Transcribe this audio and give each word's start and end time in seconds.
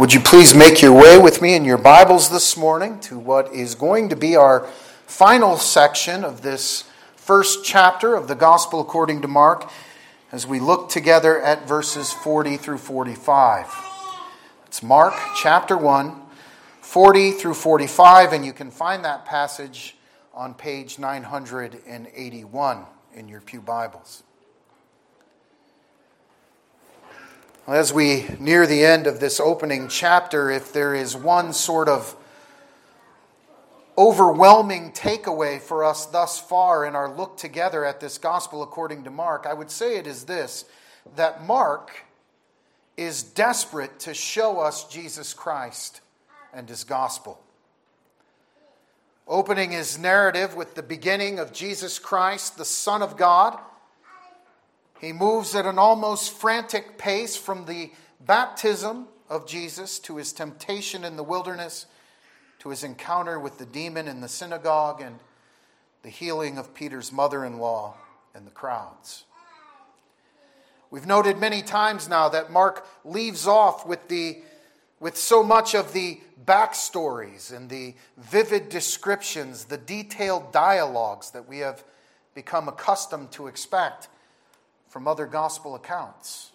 Would 0.00 0.14
you 0.14 0.20
please 0.20 0.54
make 0.54 0.80
your 0.80 0.94
way 0.94 1.18
with 1.18 1.42
me 1.42 1.54
in 1.54 1.66
your 1.66 1.76
Bibles 1.76 2.30
this 2.30 2.56
morning 2.56 3.00
to 3.00 3.18
what 3.18 3.52
is 3.52 3.74
going 3.74 4.08
to 4.08 4.16
be 4.16 4.34
our 4.34 4.66
final 5.06 5.58
section 5.58 6.24
of 6.24 6.40
this 6.40 6.84
first 7.16 7.66
chapter 7.66 8.14
of 8.14 8.26
the 8.26 8.34
Gospel 8.34 8.80
according 8.80 9.20
to 9.20 9.28
Mark 9.28 9.70
as 10.32 10.46
we 10.46 10.58
look 10.58 10.88
together 10.88 11.38
at 11.42 11.68
verses 11.68 12.14
40 12.14 12.56
through 12.56 12.78
45. 12.78 13.66
It's 14.64 14.82
Mark 14.82 15.12
chapter 15.36 15.76
1, 15.76 16.18
40 16.80 17.32
through 17.32 17.52
45, 17.52 18.32
and 18.32 18.46
you 18.46 18.54
can 18.54 18.70
find 18.70 19.04
that 19.04 19.26
passage 19.26 19.98
on 20.32 20.54
page 20.54 20.98
981 20.98 22.84
in 23.14 23.28
your 23.28 23.42
Pew 23.42 23.60
Bibles. 23.60 24.22
As 27.66 27.92
we 27.92 28.26
near 28.40 28.66
the 28.66 28.84
end 28.84 29.06
of 29.06 29.20
this 29.20 29.38
opening 29.38 29.88
chapter, 29.88 30.50
if 30.50 30.72
there 30.72 30.94
is 30.94 31.14
one 31.14 31.52
sort 31.52 31.88
of 31.88 32.16
overwhelming 33.98 34.92
takeaway 34.92 35.60
for 35.60 35.84
us 35.84 36.06
thus 36.06 36.40
far 36.40 36.86
in 36.86 36.96
our 36.96 37.14
look 37.14 37.36
together 37.36 37.84
at 37.84 38.00
this 38.00 38.16
gospel 38.16 38.62
according 38.62 39.04
to 39.04 39.10
Mark, 39.10 39.46
I 39.46 39.52
would 39.52 39.70
say 39.70 39.98
it 39.98 40.06
is 40.06 40.24
this 40.24 40.64
that 41.16 41.44
Mark 41.44 42.04
is 42.96 43.22
desperate 43.22 44.00
to 44.00 44.14
show 44.14 44.58
us 44.58 44.84
Jesus 44.84 45.34
Christ 45.34 46.00
and 46.54 46.66
his 46.66 46.82
gospel. 46.82 47.42
Opening 49.28 49.70
his 49.70 49.98
narrative 49.98 50.56
with 50.56 50.74
the 50.74 50.82
beginning 50.82 51.38
of 51.38 51.52
Jesus 51.52 51.98
Christ, 51.98 52.56
the 52.56 52.64
Son 52.64 53.02
of 53.02 53.18
God 53.18 53.60
he 55.00 55.12
moves 55.12 55.54
at 55.54 55.64
an 55.64 55.78
almost 55.78 56.32
frantic 56.32 56.98
pace 56.98 57.36
from 57.36 57.64
the 57.64 57.90
baptism 58.20 59.08
of 59.30 59.46
Jesus 59.46 59.98
to 60.00 60.16
his 60.16 60.32
temptation 60.32 61.04
in 61.04 61.16
the 61.16 61.22
wilderness 61.22 61.86
to 62.58 62.68
his 62.68 62.84
encounter 62.84 63.40
with 63.40 63.56
the 63.56 63.64
demon 63.64 64.06
in 64.06 64.20
the 64.20 64.28
synagogue 64.28 65.00
and 65.00 65.18
the 66.02 66.10
healing 66.10 66.58
of 66.58 66.74
Peter's 66.74 67.10
mother 67.10 67.44
in 67.44 67.58
law 67.58 67.94
and 68.34 68.46
the 68.46 68.50
crowds. 68.50 69.24
We've 70.90 71.06
noted 71.06 71.38
many 71.38 71.62
times 71.62 72.08
now 72.08 72.28
that 72.28 72.50
Mark 72.50 72.86
leaves 73.04 73.46
off 73.46 73.86
with, 73.86 74.08
the, 74.08 74.42
with 74.98 75.16
so 75.16 75.42
much 75.42 75.74
of 75.74 75.94
the 75.94 76.20
backstories 76.44 77.54
and 77.54 77.70
the 77.70 77.94
vivid 78.18 78.68
descriptions, 78.68 79.64
the 79.64 79.78
detailed 79.78 80.52
dialogues 80.52 81.30
that 81.30 81.48
we 81.48 81.58
have 81.58 81.84
become 82.34 82.68
accustomed 82.68 83.30
to 83.32 83.46
expect 83.46 84.08
from 84.90 85.08
other 85.08 85.24
gospel 85.24 85.74
accounts. 85.74 86.50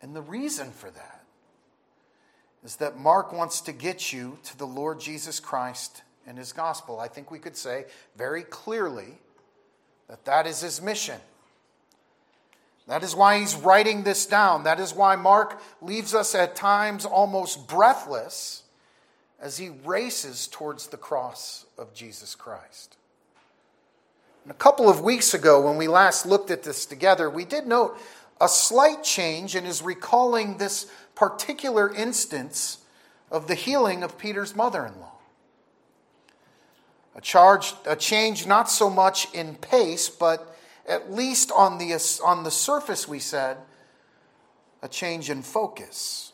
And 0.00 0.14
the 0.14 0.22
reason 0.22 0.70
for 0.70 0.90
that 0.90 1.24
is 2.62 2.76
that 2.76 2.98
Mark 2.98 3.32
wants 3.32 3.62
to 3.62 3.72
get 3.72 4.12
you 4.12 4.38
to 4.44 4.56
the 4.56 4.66
Lord 4.66 5.00
Jesus 5.00 5.40
Christ 5.40 6.02
and 6.26 6.38
his 6.38 6.52
gospel. 6.52 7.00
I 7.00 7.08
think 7.08 7.30
we 7.30 7.38
could 7.38 7.56
say 7.56 7.86
very 8.16 8.42
clearly 8.42 9.18
that 10.08 10.26
that 10.26 10.46
is 10.46 10.60
his 10.60 10.80
mission. 10.80 11.18
That 12.86 13.02
is 13.02 13.14
why 13.14 13.38
he's 13.38 13.56
writing 13.56 14.02
this 14.02 14.26
down. 14.26 14.64
That 14.64 14.80
is 14.80 14.92
why 14.92 15.16
Mark 15.16 15.60
leaves 15.80 16.14
us 16.14 16.34
at 16.34 16.54
times 16.54 17.06
almost 17.06 17.66
breathless 17.66 18.64
as 19.40 19.56
he 19.56 19.70
races 19.84 20.48
towards 20.48 20.88
the 20.88 20.96
cross 20.98 21.64
of 21.78 21.94
Jesus 21.94 22.34
Christ. 22.34 22.96
A 24.48 24.54
couple 24.54 24.88
of 24.88 25.02
weeks 25.02 25.34
ago, 25.34 25.60
when 25.60 25.76
we 25.76 25.86
last 25.86 26.24
looked 26.24 26.50
at 26.50 26.62
this 26.62 26.86
together, 26.86 27.28
we 27.28 27.44
did 27.44 27.66
note 27.66 27.98
a 28.40 28.48
slight 28.48 29.04
change 29.04 29.54
in 29.54 29.64
his 29.64 29.82
recalling 29.82 30.56
this 30.56 30.90
particular 31.14 31.94
instance 31.94 32.78
of 33.30 33.46
the 33.46 33.54
healing 33.54 34.02
of 34.02 34.18
Peter's 34.18 34.56
mother 34.56 34.86
in 34.86 34.98
law. 34.98 35.12
A, 37.14 37.20
charge, 37.20 37.74
a 37.84 37.94
change 37.94 38.46
not 38.46 38.70
so 38.70 38.88
much 38.88 39.32
in 39.34 39.56
pace, 39.56 40.08
but 40.08 40.56
at 40.88 41.12
least 41.12 41.52
on 41.52 41.76
the, 41.76 41.92
on 42.24 42.42
the 42.42 42.50
surface, 42.50 43.06
we 43.06 43.18
said, 43.18 43.58
a 44.82 44.88
change 44.88 45.28
in 45.28 45.42
focus. 45.42 46.32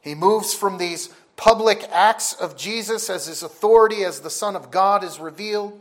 He 0.00 0.14
moves 0.14 0.54
from 0.54 0.78
these 0.78 1.10
public 1.36 1.86
acts 1.92 2.32
of 2.32 2.56
Jesus 2.56 3.10
as 3.10 3.26
his 3.26 3.42
authority 3.42 4.04
as 4.04 4.20
the 4.20 4.30
Son 4.30 4.56
of 4.56 4.70
God 4.70 5.04
is 5.04 5.20
revealed 5.20 5.78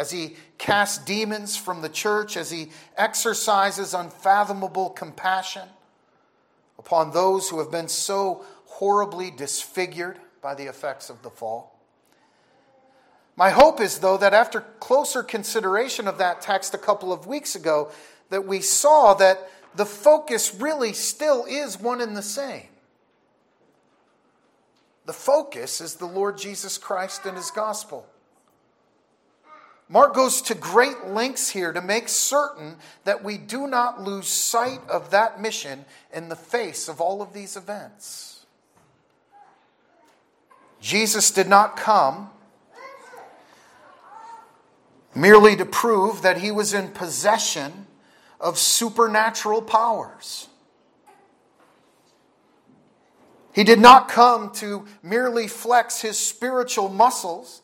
as 0.00 0.10
he 0.10 0.34
casts 0.56 0.96
demons 1.04 1.58
from 1.58 1.82
the 1.82 1.88
church, 1.90 2.34
as 2.34 2.50
he 2.50 2.70
exercises 2.96 3.92
unfathomable 3.92 4.88
compassion 4.88 5.68
upon 6.78 7.10
those 7.10 7.50
who 7.50 7.58
have 7.58 7.70
been 7.70 7.86
so 7.86 8.42
horribly 8.64 9.30
disfigured 9.30 10.18
by 10.40 10.54
the 10.54 10.64
effects 10.64 11.10
of 11.10 11.20
the 11.20 11.28
fall. 11.28 11.78
My 13.36 13.50
hope 13.50 13.78
is, 13.78 13.98
though, 13.98 14.16
that 14.16 14.32
after 14.32 14.62
closer 14.80 15.22
consideration 15.22 16.08
of 16.08 16.16
that 16.16 16.40
text 16.40 16.72
a 16.72 16.78
couple 16.78 17.12
of 17.12 17.26
weeks 17.26 17.54
ago, 17.54 17.90
that 18.30 18.46
we 18.46 18.62
saw 18.62 19.12
that 19.12 19.50
the 19.74 19.84
focus 19.84 20.54
really 20.54 20.94
still 20.94 21.44
is 21.44 21.78
one 21.78 22.00
and 22.00 22.16
the 22.16 22.22
same. 22.22 22.68
The 25.04 25.12
focus 25.12 25.82
is 25.82 25.96
the 25.96 26.06
Lord 26.06 26.38
Jesus 26.38 26.78
Christ 26.78 27.26
and 27.26 27.36
his 27.36 27.50
gospel. 27.50 28.06
Mark 29.92 30.14
goes 30.14 30.40
to 30.42 30.54
great 30.54 31.08
lengths 31.08 31.50
here 31.50 31.72
to 31.72 31.82
make 31.82 32.08
certain 32.08 32.76
that 33.02 33.24
we 33.24 33.36
do 33.36 33.66
not 33.66 34.00
lose 34.00 34.28
sight 34.28 34.78
of 34.88 35.10
that 35.10 35.40
mission 35.40 35.84
in 36.14 36.28
the 36.28 36.36
face 36.36 36.88
of 36.88 37.00
all 37.00 37.20
of 37.20 37.32
these 37.32 37.56
events. 37.56 38.46
Jesus 40.80 41.32
did 41.32 41.48
not 41.48 41.76
come 41.76 42.30
merely 45.12 45.56
to 45.56 45.64
prove 45.64 46.22
that 46.22 46.38
he 46.38 46.52
was 46.52 46.72
in 46.72 46.86
possession 46.90 47.88
of 48.40 48.58
supernatural 48.58 49.60
powers. 49.60 50.46
He 53.52 53.64
did 53.64 53.80
not 53.80 54.08
come 54.08 54.52
to 54.52 54.86
merely 55.02 55.48
flex 55.48 56.00
his 56.00 56.16
spiritual 56.16 56.88
muscles 56.88 57.62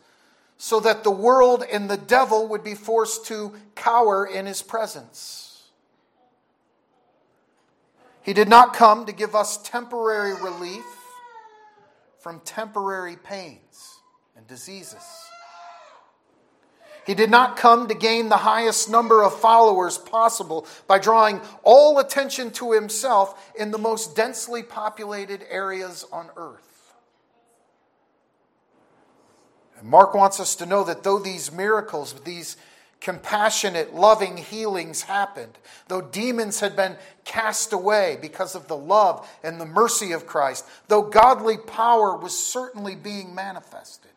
so 0.59 0.81
that 0.81 1.05
the 1.05 1.11
world 1.11 1.65
and 1.71 1.89
the 1.89 1.97
devil 1.97 2.49
would 2.49 2.65
be 2.65 2.75
forced 2.75 3.27
to 3.27 3.53
cower 3.75 4.27
in 4.27 4.47
his 4.47 4.63
presence. 4.63 5.65
He 8.23 8.33
did 8.33 8.49
not 8.49 8.75
come 8.75 9.07
to 9.07 9.13
give 9.13 9.35
us 9.35 9.59
temporary 9.59 10.35
relief 10.35 10.85
from 12.19 12.41
temporary 12.41 13.17
pains 13.17 14.01
and 14.37 14.47
diseases. 14.49 15.05
He 17.07 17.15
did 17.15 17.31
not 17.31 17.57
come 17.57 17.87
to 17.87 17.95
gain 17.95 18.29
the 18.29 18.39
highest 18.39 18.91
number 18.91 19.23
of 19.23 19.39
followers 19.39 19.97
possible 19.97 20.67
by 20.89 20.99
drawing 20.99 21.41
all 21.63 22.01
attention 22.01 22.51
to 22.53 22.73
himself 22.73 23.53
in 23.57 23.71
the 23.71 23.79
most 23.79 24.17
densely 24.17 24.65
populated 24.65 25.45
areas 25.49 26.05
on 26.11 26.31
earth. 26.37 26.76
Mark 29.83 30.15
wants 30.15 30.41
us 30.41 30.55
to 30.57 30.67
know 30.67 30.85
that 30.85 31.03
though 31.03 31.19
these 31.19 31.53
miracles, 31.53 32.15
these 32.25 32.57
compassionate, 33.01 33.95
loving 33.95 34.37
healings 34.37 35.03
happened, 35.03 35.59
though 35.89 36.01
demons 36.01 36.61
had 36.61 36.75
been 36.75 36.97
cast 37.25 37.73
away 37.73 38.19
because 38.21 38.55
of 38.55 38.69
the 38.69 38.77
love 38.77 39.29
and 39.43 39.61
the 39.61 39.67
mercy 39.67 40.13
of 40.13 40.27
Christ, 40.27 40.65
though 40.89 41.03
godly 41.03 41.57
power 41.59 42.17
was 42.17 42.37
certainly 42.37 42.95
being 42.95 43.35
manifested, 43.35 44.11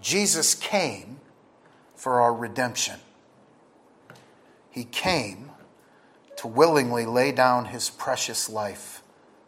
Jesus 0.00 0.54
came 0.54 1.20
for 1.96 2.20
our 2.20 2.32
redemption. 2.32 3.00
He 4.70 4.84
came 4.84 5.50
to 6.36 6.46
willingly 6.46 7.04
lay 7.04 7.32
down 7.32 7.64
his 7.66 7.90
precious 7.90 8.48
life 8.48 9.02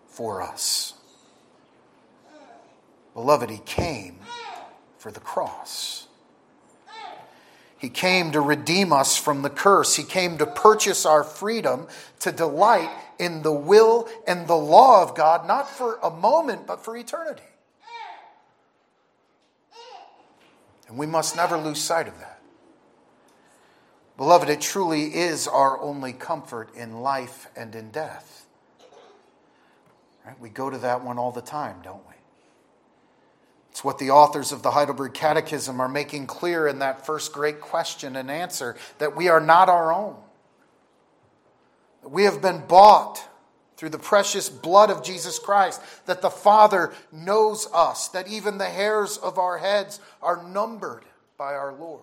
for 0.08 0.42
us. 0.42 0.94
Beloved, 3.14 3.50
He 3.50 3.58
came 3.58 4.18
for 4.98 5.10
the 5.10 5.20
cross. 5.20 6.06
He 7.78 7.88
came 7.88 8.32
to 8.32 8.42
redeem 8.42 8.92
us 8.92 9.16
from 9.16 9.40
the 9.40 9.48
curse. 9.48 9.96
He 9.96 10.02
came 10.02 10.36
to 10.36 10.46
purchase 10.46 11.06
our 11.06 11.24
freedom 11.24 11.88
to 12.18 12.30
delight 12.30 12.90
in 13.18 13.40
the 13.40 13.52
will 13.52 14.06
and 14.26 14.46
the 14.46 14.54
law 14.56 15.02
of 15.02 15.14
God, 15.14 15.46
not 15.46 15.70
for 15.70 15.98
a 16.02 16.10
moment, 16.10 16.66
but 16.66 16.84
for 16.84 16.94
eternity. 16.94 17.42
And 20.88 20.98
we 20.98 21.06
must 21.06 21.36
never 21.36 21.56
lose 21.56 21.80
sight 21.80 22.06
of 22.06 22.18
that. 22.18 22.42
Beloved, 24.18 24.50
it 24.50 24.60
truly 24.60 25.14
is 25.14 25.48
our 25.48 25.80
only 25.80 26.12
comfort 26.12 26.74
in 26.74 27.00
life 27.00 27.48
and 27.56 27.74
in 27.74 27.90
death. 27.90 28.44
Right? 30.26 30.38
We 30.38 30.50
go 30.50 30.68
to 30.68 30.76
that 30.76 31.02
one 31.02 31.16
all 31.16 31.32
the 31.32 31.40
time, 31.40 31.76
don't 31.82 32.06
we? 32.06 32.09
It's 33.70 33.84
what 33.84 33.99
the 33.99 34.11
authors 34.11 34.52
of 34.52 34.62
the 34.62 34.72
Heidelberg 34.72 35.14
Catechism 35.14 35.81
are 35.81 35.88
making 35.88 36.26
clear 36.26 36.67
in 36.67 36.81
that 36.81 37.06
first 37.06 37.32
great 37.32 37.61
question 37.61 38.17
and 38.17 38.31
answer 38.31 38.76
that 38.99 39.17
we 39.17 39.28
are 39.28 39.40
not 39.40 39.69
our 39.69 39.93
own. 39.93 40.17
We 42.02 42.25
have 42.25 42.43
been 42.43 42.67
bought 42.67 43.25
through 43.76 43.90
the 43.90 43.99
precious 43.99 44.50
blood 44.50 44.90
of 44.90 45.02
Jesus 45.02 45.38
Christ, 45.38 45.81
that 46.05 46.20
the 46.20 46.28
Father 46.28 46.93
knows 47.12 47.67
us, 47.72 48.08
that 48.08 48.28
even 48.28 48.58
the 48.58 48.69
hairs 48.69 49.17
of 49.17 49.38
our 49.38 49.56
heads 49.56 50.00
are 50.23 50.43
numbered 50.43 51.05
by 51.38 51.55
our 51.55 51.73
Lord, 51.73 52.02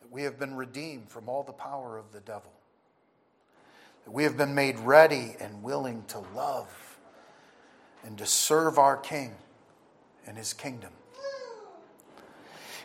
that 0.00 0.12
we 0.12 0.22
have 0.22 0.38
been 0.38 0.54
redeemed 0.54 1.08
from 1.08 1.28
all 1.28 1.42
the 1.42 1.52
power 1.52 1.98
of 1.98 2.12
the 2.12 2.20
devil, 2.20 2.52
that 4.04 4.12
we 4.12 4.22
have 4.22 4.36
been 4.36 4.54
made 4.54 4.78
ready 4.78 5.34
and 5.40 5.64
willing 5.64 6.04
to 6.08 6.20
love 6.36 6.98
and 8.04 8.16
to 8.18 8.26
serve 8.26 8.78
our 8.78 8.96
King 8.96 9.34
and 10.26 10.36
his 10.36 10.52
kingdom. 10.52 10.90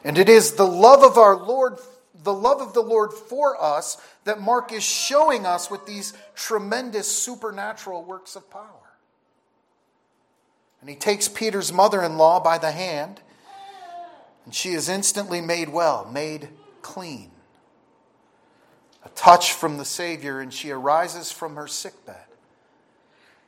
And 0.03 0.17
it 0.17 0.29
is 0.29 0.53
the 0.53 0.67
love 0.67 1.03
of 1.03 1.17
our 1.17 1.35
Lord, 1.35 1.77
the 2.23 2.33
love 2.33 2.61
of 2.61 2.73
the 2.73 2.81
Lord 2.81 3.13
for 3.13 3.61
us, 3.61 3.97
that 4.23 4.39
Mark 4.39 4.71
is 4.71 4.83
showing 4.83 5.45
us 5.45 5.69
with 5.69 5.85
these 5.85 6.13
tremendous 6.35 7.07
supernatural 7.07 8.03
works 8.03 8.35
of 8.35 8.49
power. 8.49 8.63
And 10.79 10.89
he 10.89 10.95
takes 10.95 11.27
Peter's 11.27 11.73
mother 11.73 12.03
in 12.03 12.17
law 12.17 12.39
by 12.39 12.57
the 12.57 12.71
hand, 12.71 13.21
and 14.45 14.53
she 14.53 14.71
is 14.71 14.87
instantly 14.87 15.41
made 15.41 15.69
well, 15.69 16.09
made 16.11 16.49
clean. 16.81 17.31
A 19.03 19.09
touch 19.09 19.51
from 19.53 19.77
the 19.77 19.85
Savior, 19.85 20.39
and 20.39 20.53
she 20.53 20.71
arises 20.71 21.31
from 21.31 21.55
her 21.55 21.67
sickbed 21.67 22.26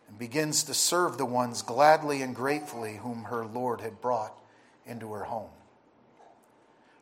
and 0.10 0.18
begins 0.20 0.64
to 0.64 0.74
serve 0.74 1.18
the 1.18 1.26
ones 1.26 1.62
gladly 1.62 2.22
and 2.22 2.36
gratefully 2.36 2.98
whom 2.98 3.24
her 3.26 3.46
Lord 3.46 3.80
had 3.80 4.02
brought 4.02 4.38
into 4.86 5.14
her 5.14 5.24
home. 5.24 5.52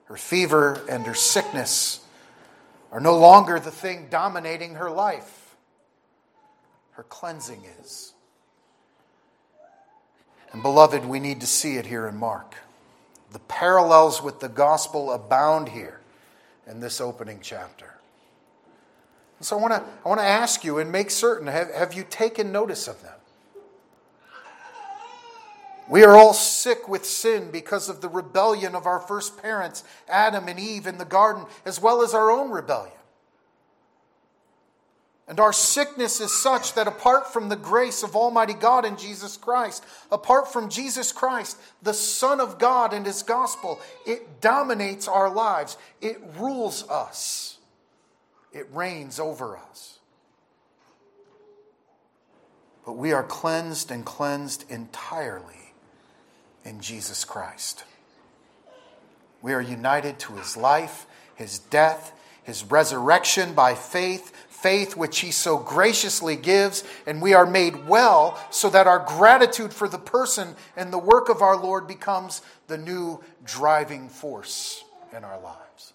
Her 0.05 0.17
fever 0.17 0.81
and 0.89 1.05
her 1.07 1.15
sickness 1.15 2.01
are 2.91 2.99
no 2.99 3.17
longer 3.17 3.59
the 3.59 3.71
thing 3.71 4.07
dominating 4.09 4.75
her 4.75 4.91
life. 4.91 5.55
Her 6.91 7.03
cleansing 7.03 7.63
is. 7.81 8.13
And 10.51 10.61
beloved, 10.61 11.05
we 11.05 11.19
need 11.19 11.41
to 11.41 11.47
see 11.47 11.75
it 11.75 11.85
here 11.85 12.07
in 12.07 12.15
Mark. 12.15 12.55
The 13.31 13.39
parallels 13.39 14.21
with 14.23 14.39
the 14.39 14.49
gospel 14.49 15.11
abound 15.11 15.69
here 15.69 15.99
in 16.65 16.79
this 16.79 17.01
opening 17.01 17.39
chapter. 17.41 17.96
So 19.41 19.57
I 19.57 19.61
want 19.61 19.73
to 19.73 19.83
I 20.05 20.09
want 20.09 20.19
to 20.19 20.25
ask 20.25 20.63
you 20.63 20.79
and 20.79 20.91
make 20.91 21.11
certain 21.11 21.47
have, 21.47 21.73
have 21.73 21.93
you 21.93 22.03
taken 22.09 22.51
notice 22.51 22.87
of 22.87 23.01
them? 23.03 23.13
We 25.89 26.03
are 26.03 26.17
all 26.17 26.33
sick 26.33 26.89
with 26.89 27.05
sin 27.05 27.49
because 27.49 27.87
of 27.87 28.01
the 28.01 28.09
rebellion 28.09 28.75
of 28.75 28.85
our 28.85 28.99
first 28.99 29.41
parents, 29.41 29.83
Adam 30.09 30.47
and 30.49 30.59
Eve, 30.59 30.85
in 30.85 30.97
the 30.97 31.05
garden, 31.05 31.45
as 31.65 31.81
well 31.81 32.01
as 32.01 32.13
our 32.13 32.29
own 32.29 32.51
rebellion. 32.51 32.91
And 35.29 35.39
our 35.41 35.51
sickness 35.51 36.21
is 36.21 36.31
such 36.31 36.73
that 36.75 36.87
apart 36.87 37.33
from 37.33 37.49
the 37.49 37.57
grace 37.57 38.01
of 38.01 38.15
Almighty 38.15 38.53
God 38.53 38.85
in 38.85 38.95
Jesus 38.95 39.35
Christ, 39.35 39.83
apart 40.09 40.51
from 40.51 40.69
Jesus 40.69 41.11
Christ, 41.11 41.57
the 41.81 41.93
Son 41.93 42.39
of 42.39 42.59
God 42.59 42.93
and 42.93 43.05
His 43.05 43.23
gospel, 43.23 43.79
it 44.05 44.39
dominates 44.39 45.07
our 45.07 45.29
lives. 45.29 45.77
It 46.01 46.21
rules 46.37 46.87
us, 46.89 47.56
it 48.57 48.67
reigns 48.73 49.19
over 49.19 49.55
us. 49.55 49.99
But 52.85 52.93
we 52.93 53.11
are 53.11 53.23
cleansed 53.23 53.91
and 53.91 54.05
cleansed 54.05 54.65
entirely 54.69 55.73
in 56.65 56.81
Jesus 56.81 57.23
Christ. 57.23 57.83
We 59.41 59.53
are 59.53 59.61
united 59.61 60.17
to 60.19 60.33
his 60.33 60.57
life, 60.57 61.05
his 61.35 61.59
death, 61.59 62.13
his 62.43 62.63
resurrection 62.63 63.53
by 63.53 63.75
faith, 63.75 64.33
faith 64.49 64.97
which 64.97 65.19
he 65.19 65.31
so 65.31 65.57
graciously 65.57 66.35
gives, 66.35 66.83
and 67.05 67.21
we 67.21 67.33
are 67.33 67.45
made 67.45 67.87
well 67.87 68.39
so 68.49 68.69
that 68.69 68.87
our 68.87 68.99
gratitude 68.99 69.73
for 69.73 69.87
the 69.87 69.99
person 69.99 70.55
and 70.75 70.91
the 70.91 70.97
work 70.97 71.29
of 71.29 71.41
our 71.41 71.57
Lord 71.57 71.87
becomes 71.87 72.41
the 72.67 72.77
new 72.77 73.23
driving 73.43 74.09
force 74.09 74.83
in 75.15 75.23
our 75.23 75.39
lives. 75.41 75.93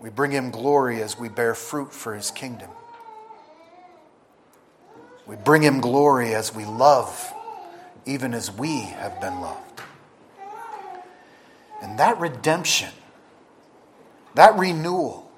We 0.00 0.10
bring 0.10 0.30
him 0.30 0.50
glory 0.50 1.02
as 1.02 1.18
we 1.18 1.28
bear 1.28 1.54
fruit 1.54 1.92
for 1.92 2.14
his 2.14 2.30
kingdom. 2.30 2.70
We 5.26 5.36
bring 5.36 5.62
him 5.62 5.80
glory 5.80 6.34
as 6.34 6.54
we 6.54 6.64
love 6.64 7.34
even 8.06 8.34
as 8.34 8.50
we 8.50 8.80
have 8.80 9.20
been 9.20 9.40
loved. 9.40 9.82
And 11.82 11.98
that 11.98 12.18
redemption, 12.18 12.90
that 14.34 14.56
renewal, 14.58 15.30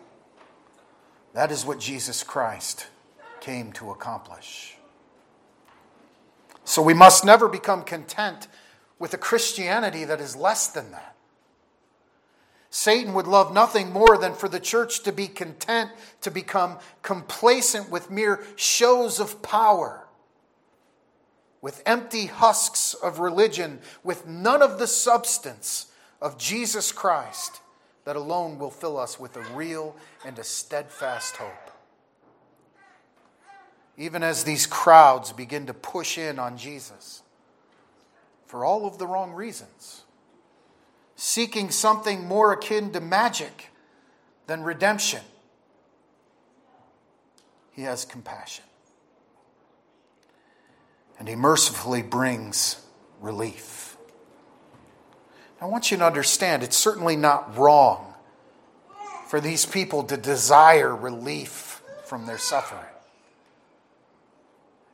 that 1.35 1.50
is 1.50 1.64
what 1.64 1.79
Jesus 1.79 2.23
Christ 2.23 2.87
came 3.41 3.73
to 3.73 3.91
accomplish. 3.91 4.76
So 6.64 6.81
we 6.82 6.94
must 6.94 7.25
never 7.25 7.49
become 7.49 7.82
content 7.82 8.49
with 8.99 9.12
a 9.14 9.19
Christianity 9.19 10.05
that 10.05 10.20
is 10.20 10.37
less 10.37 10.69
than 10.69 10.93
that. 10.93 11.12
Satan 12.74 13.14
would 13.14 13.28
love 13.28 13.52
nothing 13.52 13.92
more 13.92 14.19
than 14.19 14.34
for 14.34 14.48
the 14.48 14.58
church 14.58 15.04
to 15.04 15.12
be 15.12 15.28
content 15.28 15.90
to 16.22 16.30
become 16.30 16.78
complacent 17.02 17.90
with 17.90 18.10
mere 18.10 18.42
shows 18.56 19.20
of 19.20 19.42
power 19.42 20.02
with 21.62 21.80
empty 21.86 22.26
husks 22.26 22.92
of 22.92 23.20
religion, 23.20 23.78
with 24.02 24.26
none 24.26 24.60
of 24.60 24.78
the 24.78 24.86
substance 24.86 25.86
of 26.20 26.36
Jesus 26.36 26.92
Christ, 26.92 27.60
that 28.04 28.16
alone 28.16 28.58
will 28.58 28.70
fill 28.70 28.98
us 28.98 29.18
with 29.18 29.36
a 29.36 29.54
real 29.54 29.94
and 30.26 30.38
a 30.38 30.44
steadfast 30.44 31.36
hope. 31.36 31.70
Even 33.96 34.25
as 34.25 34.42
these 34.42 34.66
crowds 34.66 35.32
begin 35.32 35.66
to 35.66 35.75
push 35.75 36.18
in 36.18 36.38
on 36.38 36.58
Jesus 36.58 37.22
for 38.46 38.64
all 38.64 38.84
of 38.84 38.98
the 38.98 39.06
wrong 39.06 39.32
reasons, 39.32 40.02
seeking 41.17 41.70
something 41.70 42.26
more 42.26 42.53
akin 42.53 42.93
to 42.93 43.00
magic 43.00 43.70
than 44.47 44.62
redemption, 44.62 45.20
he 47.73 47.82
has 47.82 48.05
compassion 48.05 48.64
and 51.23 51.29
He 51.29 51.37
mercifully 51.37 52.03
brings 52.03 52.85
relief. 53.20 53.97
I 55.61 55.67
want 55.67 55.93
you 55.93 55.97
to 55.99 56.05
understand 56.05 56.64
it's 56.64 56.76
certainly 56.76 57.14
not 57.14 57.56
wrong 57.56 58.14
for 59.29 59.41
these 59.41 59.64
people 59.64 60.03
to 60.03 60.17
desire 60.17 60.93
relief 60.97 61.81
from 62.06 62.26
their 62.26 62.38
suffering. 62.38 62.81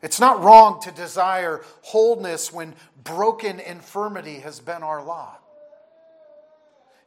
It's 0.03 0.21
not 0.21 0.43
wrong 0.43 0.83
to 0.83 0.93
desire 0.93 1.63
wholeness 1.81 2.53
when 2.53 2.75
broken 3.03 3.59
infirmity 3.59 4.41
has 4.41 4.61
been 4.61 4.83
our 4.83 5.03
lot. 5.03 5.43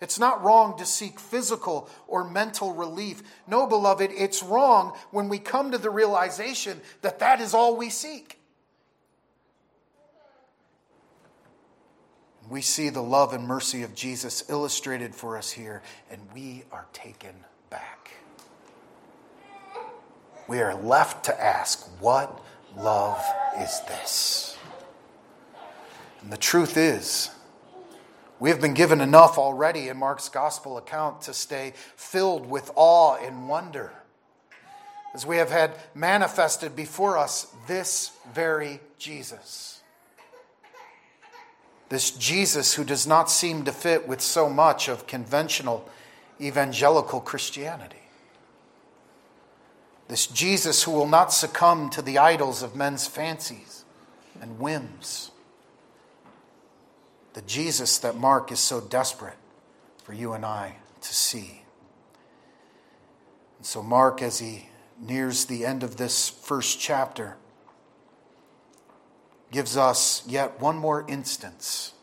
It's 0.02 0.18
not 0.18 0.44
wrong 0.44 0.78
to 0.80 0.86
seek 0.86 1.20
physical 1.20 1.88
or 2.08 2.24
mental 2.24 2.74
relief. 2.74 3.22
No, 3.48 3.68
beloved, 3.68 4.10
it's 4.12 4.42
wrong 4.42 4.98
when 5.12 5.30
we 5.30 5.38
come 5.38 5.72
to 5.72 5.78
the 5.78 5.92
realization 5.92 6.82
that 7.04 7.20
that 7.20 7.40
is 7.40 7.54
all 7.54 7.78
we 7.78 7.92
seek. 7.92 8.40
We 12.50 12.62
see 12.62 12.90
the 12.90 13.02
love 13.02 13.34
and 13.34 13.48
mercy 13.48 13.84
of 13.84 13.94
Jesus 13.96 14.50
illustrated 14.50 15.16
for 15.16 15.38
us 15.38 15.52
here, 15.52 15.84
and 16.10 16.20
we 16.34 16.64
are 16.72 16.88
taken 16.92 17.36
back. 17.70 18.12
We 20.48 20.60
are 20.60 20.74
left 20.74 21.26
to 21.26 21.42
ask, 21.42 21.88
what 22.02 22.44
love 22.76 23.24
is 23.60 23.80
this? 23.88 24.58
And 26.22 26.34
the 26.34 26.38
truth 26.38 26.76
is, 26.76 27.30
we 28.42 28.50
have 28.50 28.60
been 28.60 28.74
given 28.74 29.02
enough 29.02 29.38
already 29.38 29.88
in 29.88 29.98
Mark's 29.98 30.28
gospel 30.28 30.76
account 30.76 31.22
to 31.22 31.34
stay 31.34 31.74
filled 31.96 32.50
with 32.50 32.72
awe 32.76 33.16
and 33.24 33.48
wonder 33.48 33.92
as 35.14 35.28
we 35.28 35.38
have 35.38 35.52
had 35.52 35.78
manifested 35.94 36.76
before 36.76 37.20
us 37.20 37.54
this 37.68 38.12
very 38.34 38.80
Jesus. 38.98 39.82
This 41.90 42.10
Jesus 42.10 42.74
who 42.74 42.84
does 42.84 43.06
not 43.06 43.30
seem 43.30 43.64
to 43.66 43.72
fit 43.72 44.08
with 44.08 44.22
so 44.22 44.50
much 44.50 44.88
of 44.88 45.06
conventional 45.06 45.88
evangelical 46.42 47.22
Christianity. 47.22 47.98
This 50.08 50.26
Jesus 50.26 50.82
who 50.82 50.92
will 50.94 51.08
not 51.08 51.32
succumb 51.32 51.92
to 51.92 52.02
the 52.02 52.18
idols 52.18 52.64
of 52.64 52.76
men's 52.76 53.06
fancies 53.06 53.86
and 54.42 54.58
whims. 54.60 55.31
The 57.34 57.42
Jesus 57.44 57.98
that 58.00 58.18
Mark 58.18 58.52
is 58.52 58.60
so 58.60 58.82
desperate 58.82 59.38
for 60.04 60.14
you 60.14 60.34
and 60.34 60.46
I 60.46 60.76
to 61.02 61.14
see. 61.14 61.64
And 63.58 63.66
so, 63.66 63.82
Mark, 63.82 64.22
as 64.22 64.40
he 64.40 64.70
nears 65.00 65.46
the 65.46 65.66
end 65.66 65.84
of 65.84 65.98
this 65.98 66.30
first 66.30 66.80
chapter, 66.80 67.38
gives 69.52 69.76
us 69.78 70.24
yet 70.28 70.60
one 70.60 70.78
more 70.78 71.06
instance 71.08 71.94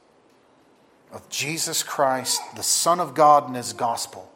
of 1.13 1.29
Jesus 1.29 1.83
Christ, 1.83 2.41
the 2.55 2.63
Son 2.63 3.01
of 3.01 3.15
God, 3.15 3.47
and 3.47 3.57
His 3.57 3.73
gospel 3.73 4.31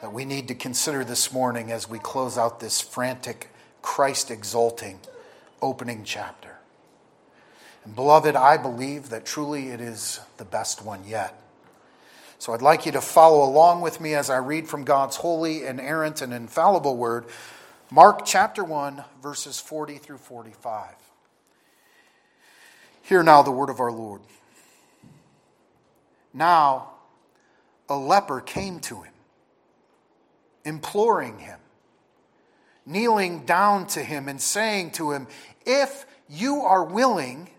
that 0.00 0.12
we 0.12 0.24
need 0.24 0.48
to 0.48 0.54
consider 0.54 1.04
this 1.04 1.32
morning 1.32 1.70
as 1.70 1.88
we 1.88 1.98
close 1.98 2.36
out 2.36 2.58
this 2.58 2.80
frantic 2.80 3.50
Christ 3.82 4.30
exalting 4.30 4.98
opening 5.60 6.02
chapter. 6.04 6.51
And 7.84 7.94
beloved, 7.94 8.36
I 8.36 8.56
believe 8.56 9.10
that 9.10 9.24
truly 9.24 9.68
it 9.68 9.80
is 9.80 10.20
the 10.36 10.44
best 10.44 10.84
one 10.84 11.04
yet. 11.06 11.38
So 12.38 12.52
I'd 12.52 12.62
like 12.62 12.86
you 12.86 12.92
to 12.92 13.00
follow 13.00 13.44
along 13.48 13.82
with 13.82 14.00
me 14.00 14.14
as 14.14 14.30
I 14.30 14.38
read 14.38 14.68
from 14.68 14.84
God's 14.84 15.16
holy, 15.16 15.64
inerrant, 15.64 16.22
and 16.22 16.32
infallible 16.32 16.96
word, 16.96 17.26
Mark 17.90 18.24
chapter 18.24 18.64
1, 18.64 19.04
verses 19.22 19.60
40 19.60 19.98
through 19.98 20.18
45. 20.18 20.94
Hear 23.02 23.22
now 23.22 23.42
the 23.42 23.50
word 23.50 23.68
of 23.68 23.80
our 23.80 23.92
Lord. 23.92 24.22
Now, 26.32 26.90
a 27.88 27.96
leper 27.96 28.40
came 28.40 28.80
to 28.80 29.02
him, 29.02 29.12
imploring 30.64 31.38
him, 31.40 31.58
kneeling 32.86 33.44
down 33.44 33.86
to 33.88 34.02
him, 34.02 34.28
and 34.28 34.40
saying 34.40 34.92
to 34.92 35.12
him, 35.12 35.26
If 35.66 36.06
you 36.28 36.62
are 36.62 36.82
willing, 36.82 37.50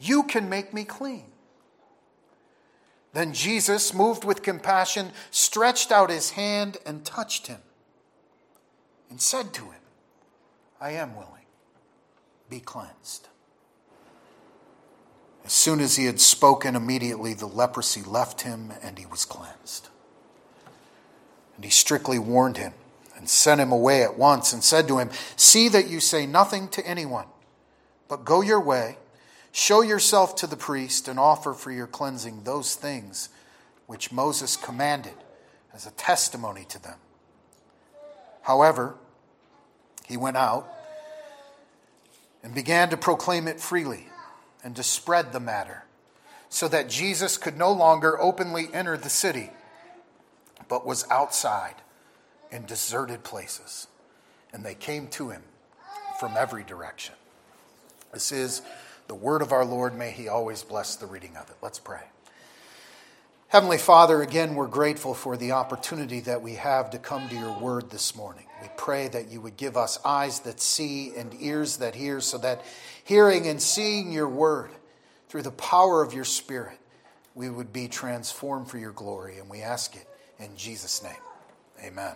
you 0.00 0.22
can 0.22 0.48
make 0.48 0.72
me 0.72 0.84
clean. 0.84 1.24
Then 3.12 3.32
Jesus, 3.32 3.92
moved 3.92 4.24
with 4.24 4.42
compassion, 4.42 5.10
stretched 5.30 5.92
out 5.92 6.10
his 6.10 6.30
hand 6.30 6.78
and 6.86 7.04
touched 7.04 7.48
him 7.48 7.60
and 9.10 9.20
said 9.20 9.52
to 9.54 9.64
him, 9.64 9.80
I 10.80 10.92
am 10.92 11.14
willing, 11.14 11.46
be 12.48 12.60
cleansed. 12.60 13.28
As 15.44 15.52
soon 15.52 15.80
as 15.80 15.96
he 15.96 16.04
had 16.04 16.20
spoken, 16.20 16.76
immediately 16.76 17.34
the 17.34 17.46
leprosy 17.46 18.02
left 18.02 18.42
him 18.42 18.72
and 18.82 18.98
he 18.98 19.06
was 19.06 19.24
cleansed. 19.24 19.88
And 21.56 21.64
he 21.64 21.70
strictly 21.70 22.18
warned 22.18 22.56
him 22.56 22.72
and 23.16 23.28
sent 23.28 23.60
him 23.60 23.72
away 23.72 24.02
at 24.02 24.16
once 24.16 24.52
and 24.52 24.62
said 24.62 24.86
to 24.88 24.98
him, 24.98 25.10
See 25.36 25.68
that 25.68 25.88
you 25.88 25.98
say 25.98 26.24
nothing 26.26 26.68
to 26.68 26.86
anyone, 26.86 27.26
but 28.08 28.24
go 28.24 28.40
your 28.40 28.60
way 28.60 28.96
Show 29.52 29.82
yourself 29.82 30.36
to 30.36 30.46
the 30.46 30.56
priest 30.56 31.08
and 31.08 31.18
offer 31.18 31.52
for 31.54 31.72
your 31.72 31.86
cleansing 31.86 32.44
those 32.44 32.74
things 32.74 33.28
which 33.86 34.12
Moses 34.12 34.56
commanded 34.56 35.14
as 35.74 35.86
a 35.86 35.90
testimony 35.92 36.64
to 36.68 36.80
them. 36.82 36.98
However, 38.42 38.94
he 40.06 40.16
went 40.16 40.36
out 40.36 40.72
and 42.42 42.54
began 42.54 42.90
to 42.90 42.96
proclaim 42.96 43.48
it 43.48 43.60
freely 43.60 44.06
and 44.62 44.76
to 44.76 44.82
spread 44.82 45.32
the 45.32 45.40
matter, 45.40 45.84
so 46.48 46.68
that 46.68 46.88
Jesus 46.88 47.38
could 47.38 47.56
no 47.56 47.72
longer 47.72 48.20
openly 48.20 48.68
enter 48.72 48.96
the 48.96 49.08
city, 49.08 49.50
but 50.68 50.86
was 50.86 51.06
outside 51.10 51.76
in 52.50 52.66
deserted 52.66 53.24
places. 53.24 53.86
And 54.52 54.64
they 54.64 54.74
came 54.74 55.06
to 55.08 55.30
him 55.30 55.42
from 56.18 56.36
every 56.36 56.64
direction. 56.64 57.14
This 58.12 58.32
is 58.32 58.62
the 59.10 59.16
word 59.16 59.42
of 59.42 59.50
our 59.50 59.64
Lord. 59.64 59.92
May 59.98 60.12
he 60.12 60.28
always 60.28 60.62
bless 60.62 60.94
the 60.94 61.06
reading 61.06 61.36
of 61.36 61.50
it. 61.50 61.56
Let's 61.60 61.80
pray. 61.80 62.02
Heavenly 63.48 63.76
Father, 63.76 64.22
again, 64.22 64.54
we're 64.54 64.68
grateful 64.68 65.14
for 65.14 65.36
the 65.36 65.50
opportunity 65.50 66.20
that 66.20 66.42
we 66.42 66.54
have 66.54 66.90
to 66.90 66.98
come 66.98 67.28
to 67.28 67.34
your 67.34 67.58
word 67.58 67.90
this 67.90 68.14
morning. 68.14 68.46
We 68.62 68.68
pray 68.76 69.08
that 69.08 69.28
you 69.28 69.40
would 69.40 69.56
give 69.56 69.76
us 69.76 69.98
eyes 70.04 70.38
that 70.40 70.60
see 70.60 71.12
and 71.16 71.34
ears 71.40 71.78
that 71.78 71.96
hear, 71.96 72.20
so 72.20 72.38
that 72.38 72.64
hearing 73.02 73.48
and 73.48 73.60
seeing 73.60 74.12
your 74.12 74.28
word 74.28 74.70
through 75.28 75.42
the 75.42 75.50
power 75.50 76.04
of 76.04 76.14
your 76.14 76.24
Spirit, 76.24 76.78
we 77.34 77.50
would 77.50 77.72
be 77.72 77.88
transformed 77.88 78.68
for 78.68 78.78
your 78.78 78.92
glory. 78.92 79.38
And 79.38 79.50
we 79.50 79.60
ask 79.60 79.96
it 79.96 80.06
in 80.38 80.56
Jesus' 80.56 81.02
name. 81.02 81.12
Amen. 81.82 82.14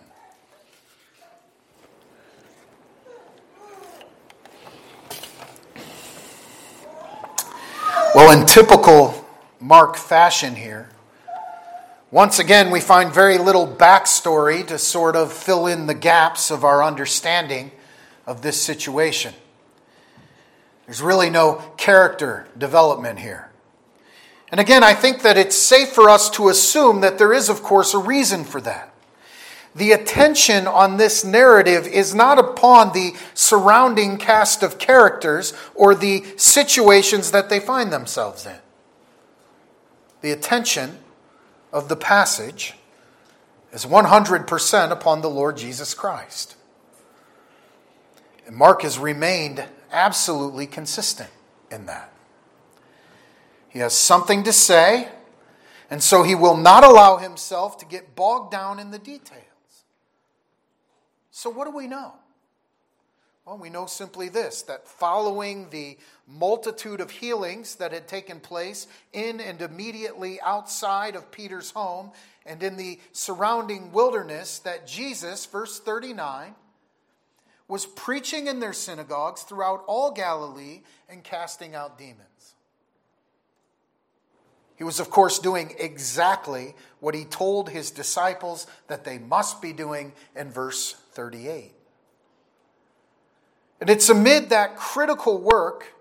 Well, 8.15 8.31
in 8.31 8.45
typical 8.45 9.27
Mark 9.59 9.97
fashion 9.97 10.55
here, 10.55 10.87
once 12.11 12.39
again, 12.39 12.71
we 12.71 12.79
find 12.79 13.11
very 13.13 13.37
little 13.37 13.67
backstory 13.67 14.65
to 14.67 14.77
sort 14.77 15.17
of 15.17 15.33
fill 15.33 15.67
in 15.67 15.87
the 15.87 15.93
gaps 15.93 16.49
of 16.49 16.63
our 16.63 16.81
understanding 16.81 17.73
of 18.25 18.41
this 18.41 18.61
situation. 18.61 19.33
There's 20.85 21.01
really 21.01 21.29
no 21.29 21.55
character 21.75 22.47
development 22.57 23.19
here. 23.19 23.51
And 24.49 24.61
again, 24.61 24.81
I 24.81 24.93
think 24.93 25.21
that 25.23 25.37
it's 25.37 25.57
safe 25.57 25.89
for 25.89 26.09
us 26.09 26.29
to 26.29 26.47
assume 26.47 27.01
that 27.01 27.17
there 27.17 27.33
is, 27.33 27.49
of 27.49 27.63
course, 27.63 27.93
a 27.93 27.99
reason 27.99 28.45
for 28.45 28.61
that 28.61 28.94
the 29.75 29.91
attention 29.91 30.67
on 30.67 30.95
this 30.95 31.25
narrative 31.25 31.85
is 31.85 32.15
not 32.15 32.39
upon 32.39 32.93
the 32.93 33.13
surrounding 33.33 34.17
cast 34.17 34.63
of 34.63 34.79
characters 34.79 35.53
or 35.75 35.93
the 35.93 36.23
situations 36.37 37.31
that 37.31 37.49
they 37.49 37.59
find 37.59 37.91
themselves 37.91 38.45
in. 38.45 38.55
The 40.21 40.31
attention 40.31 40.99
of 41.73 41.89
the 41.89 41.97
passage 41.97 42.75
is 43.73 43.85
100% 43.85 44.91
upon 44.91 45.21
the 45.21 45.29
Lord 45.29 45.57
Jesus 45.57 45.93
Christ. 45.93 46.55
And 48.47 48.55
Mark 48.55 48.83
has 48.83 48.97
remained 48.97 49.65
absolutely 49.91 50.67
consistent 50.67 51.29
in 51.69 51.85
that. 51.87 52.13
He 53.67 53.79
has 53.79 53.93
something 53.93 54.43
to 54.43 54.53
say, 54.53 55.09
and 55.89 56.01
so 56.01 56.23
he 56.23 56.33
will 56.33 56.55
not 56.55 56.85
allow 56.85 57.17
himself 57.17 57.77
to 57.79 57.85
get 57.85 58.15
bogged 58.15 58.51
down 58.51 58.79
in 58.79 58.91
the 58.91 58.99
details. 58.99 59.44
So, 61.37 61.49
what 61.49 61.65
do 61.65 61.75
we 61.75 61.87
know? 61.87 62.13
Well, 63.43 63.57
we 63.57 63.69
know 63.69 63.87
simply 63.87 64.29
this 64.29 64.61
that 64.63 64.87
following 64.87 65.69
the 65.69 65.97
multitude 66.25 67.01
of 67.01 67.11
healings 67.11 67.75
that 67.75 67.91
had 67.91 68.07
taken 68.07 68.39
place 68.39 68.87
in 69.11 69.41
and 69.41 69.61
immediately 69.61 70.39
outside 70.39 71.13
of 71.13 71.31
Peter's 71.31 71.71
home 71.71 72.11
and 72.45 72.63
in 72.63 72.77
the 72.77 73.01
surrounding 73.11 73.91
wilderness, 73.91 74.59
that 74.59 74.87
Jesus, 74.87 75.45
verse 75.45 75.77
39, 75.77 76.55
was 77.67 77.85
preaching 77.85 78.47
in 78.47 78.61
their 78.61 78.71
synagogues 78.71 79.43
throughout 79.43 79.83
all 79.87 80.11
Galilee 80.11 80.83
and 81.09 81.21
casting 81.21 81.75
out 81.75 81.97
demons. 81.97 82.55
He 84.77 84.85
was, 84.85 85.01
of 85.01 85.09
course, 85.09 85.39
doing 85.39 85.75
exactly 85.79 86.75
what 87.01 87.13
he 87.13 87.25
told 87.25 87.69
his 87.69 87.91
disciples 87.91 88.67
that 88.87 89.03
they 89.03 89.17
must 89.17 89.61
be 89.61 89.73
doing 89.73 90.13
in 90.33 90.49
verse 90.49 90.95
38. 91.15 91.71
And 93.81 93.89
it's 93.89 94.09
amid 94.09 94.49
that 94.49 94.77
critical 94.77 95.39
work 95.39 95.93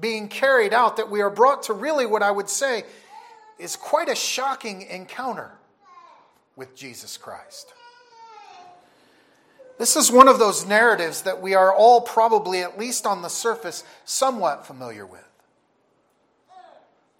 being 0.00 0.28
carried 0.28 0.72
out 0.72 0.96
that 0.96 1.10
we 1.10 1.20
are 1.20 1.30
brought 1.30 1.64
to 1.64 1.72
really 1.72 2.06
what 2.06 2.22
I 2.22 2.30
would 2.30 2.48
say 2.48 2.84
is 3.58 3.76
quite 3.76 4.08
a 4.08 4.14
shocking 4.14 4.82
encounter 4.82 5.52
with 6.56 6.74
Jesus 6.74 7.16
Christ. 7.16 7.74
This 9.78 9.94
is 9.94 10.10
one 10.10 10.26
of 10.26 10.38
those 10.38 10.66
narratives 10.66 11.22
that 11.22 11.40
we 11.40 11.54
are 11.54 11.72
all 11.72 12.00
probably, 12.00 12.62
at 12.62 12.78
least 12.78 13.06
on 13.06 13.22
the 13.22 13.28
surface, 13.28 13.84
somewhat 14.04 14.66
familiar 14.66 15.06
with. 15.06 15.24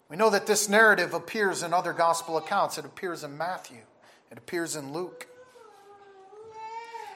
We 0.09 0.17
know 0.17 0.29
that 0.29 0.47
this 0.47 0.67
narrative 0.67 1.13
appears 1.13 1.63
in 1.63 1.73
other 1.73 1.93
gospel 1.93 2.37
accounts. 2.37 2.77
It 2.77 2.83
appears 2.83 3.23
in 3.23 3.37
Matthew, 3.37 3.81
it 4.31 4.37
appears 4.37 4.75
in 4.75 4.91
Luke. 4.93 5.27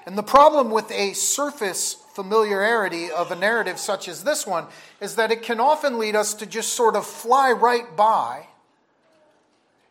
And 0.06 0.18
the 0.18 0.24
problem 0.24 0.70
with 0.70 0.92
a 0.92 1.14
surface 1.14 1.94
familiarity 2.14 3.10
of 3.10 3.32
a 3.32 3.36
narrative 3.36 3.80
such 3.80 4.08
as 4.08 4.24
this 4.24 4.46
one 4.46 4.68
is 5.02 5.16
that 5.16 5.32
it 5.32 5.42
can 5.42 5.60
often 5.60 5.98
lead 5.98 6.16
us 6.16 6.34
to 6.36 6.46
just 6.46 6.74
sort 6.74 6.96
of 6.96 7.06
fly 7.06 7.52
right 7.52 7.96
by 7.96 8.48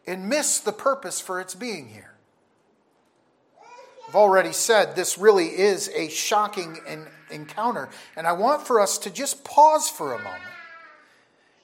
and 0.06 0.28
miss 0.28 0.60
the 0.60 0.72
purpose 0.72 1.20
for 1.20 1.40
its 1.40 1.54
being 1.54 1.88
here. 1.88 2.12
I've 4.08 4.16
already 4.16 4.52
said 4.52 4.94
this 4.94 5.16
really 5.16 5.46
is 5.46 5.88
a 5.94 6.08
shocking 6.08 6.78
encounter, 7.30 7.88
and 8.14 8.26
I 8.26 8.32
want 8.32 8.66
for 8.66 8.80
us 8.80 8.98
to 8.98 9.10
just 9.10 9.42
pause 9.42 9.88
for 9.88 10.12
a 10.12 10.18
moment 10.18 10.42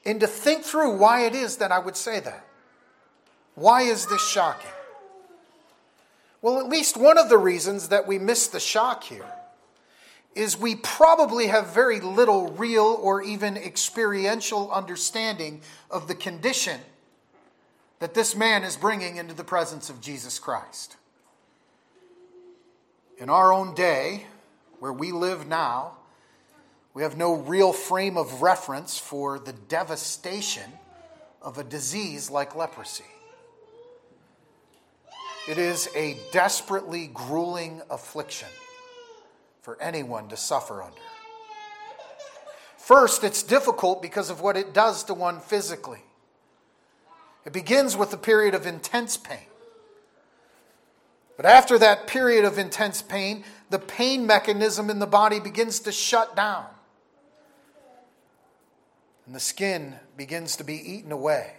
and 0.06 0.20
to 0.20 0.26
think 0.26 0.64
through 0.64 0.96
why 0.96 1.26
it 1.26 1.34
is 1.34 1.58
that 1.58 1.72
I 1.72 1.78
would 1.78 1.96
say 1.96 2.20
that. 2.20 2.46
Why 3.54 3.82
is 3.82 4.06
this 4.06 4.26
shocking? 4.26 4.70
Well, 6.40 6.60
at 6.60 6.68
least 6.68 6.96
one 6.96 7.18
of 7.18 7.28
the 7.28 7.38
reasons 7.38 7.88
that 7.88 8.06
we 8.06 8.18
miss 8.18 8.46
the 8.46 8.60
shock 8.60 9.04
here 9.04 9.26
is 10.34 10.56
we 10.56 10.76
probably 10.76 11.48
have 11.48 11.74
very 11.74 11.98
little 12.00 12.48
real 12.52 12.96
or 13.00 13.22
even 13.22 13.56
experiential 13.56 14.70
understanding 14.70 15.60
of 15.90 16.06
the 16.06 16.14
condition 16.14 16.80
that 17.98 18.14
this 18.14 18.36
man 18.36 18.62
is 18.62 18.76
bringing 18.76 19.16
into 19.16 19.34
the 19.34 19.42
presence 19.42 19.90
of 19.90 20.00
Jesus 20.00 20.38
Christ. 20.38 20.96
In 23.18 23.28
our 23.28 23.52
own 23.52 23.74
day, 23.74 24.26
where 24.78 24.92
we 24.92 25.10
live 25.10 25.48
now, 25.48 25.96
we 26.94 27.02
have 27.02 27.16
no 27.16 27.34
real 27.34 27.72
frame 27.72 28.16
of 28.16 28.42
reference 28.42 28.96
for 28.96 29.40
the 29.40 29.52
devastation 29.52 30.70
of 31.42 31.58
a 31.58 31.64
disease 31.64 32.30
like 32.30 32.54
leprosy. 32.54 33.04
It 35.48 35.56
is 35.56 35.88
a 35.96 36.18
desperately 36.30 37.06
grueling 37.06 37.80
affliction 37.88 38.48
for 39.62 39.80
anyone 39.80 40.28
to 40.28 40.36
suffer 40.36 40.82
under. 40.82 41.00
First, 42.76 43.24
it's 43.24 43.42
difficult 43.42 44.02
because 44.02 44.28
of 44.28 44.42
what 44.42 44.58
it 44.58 44.74
does 44.74 45.04
to 45.04 45.14
one 45.14 45.40
physically. 45.40 46.02
It 47.46 47.54
begins 47.54 47.96
with 47.96 48.12
a 48.12 48.18
period 48.18 48.54
of 48.54 48.66
intense 48.66 49.16
pain. 49.16 49.46
But 51.38 51.46
after 51.46 51.78
that 51.78 52.06
period 52.06 52.44
of 52.44 52.58
intense 52.58 53.00
pain, 53.00 53.42
the 53.70 53.78
pain 53.78 54.26
mechanism 54.26 54.90
in 54.90 54.98
the 54.98 55.06
body 55.06 55.40
begins 55.40 55.80
to 55.80 55.92
shut 55.92 56.36
down. 56.36 56.66
And 59.24 59.34
the 59.34 59.40
skin 59.40 59.94
begins 60.14 60.56
to 60.56 60.64
be 60.64 60.74
eaten 60.74 61.10
away 61.10 61.54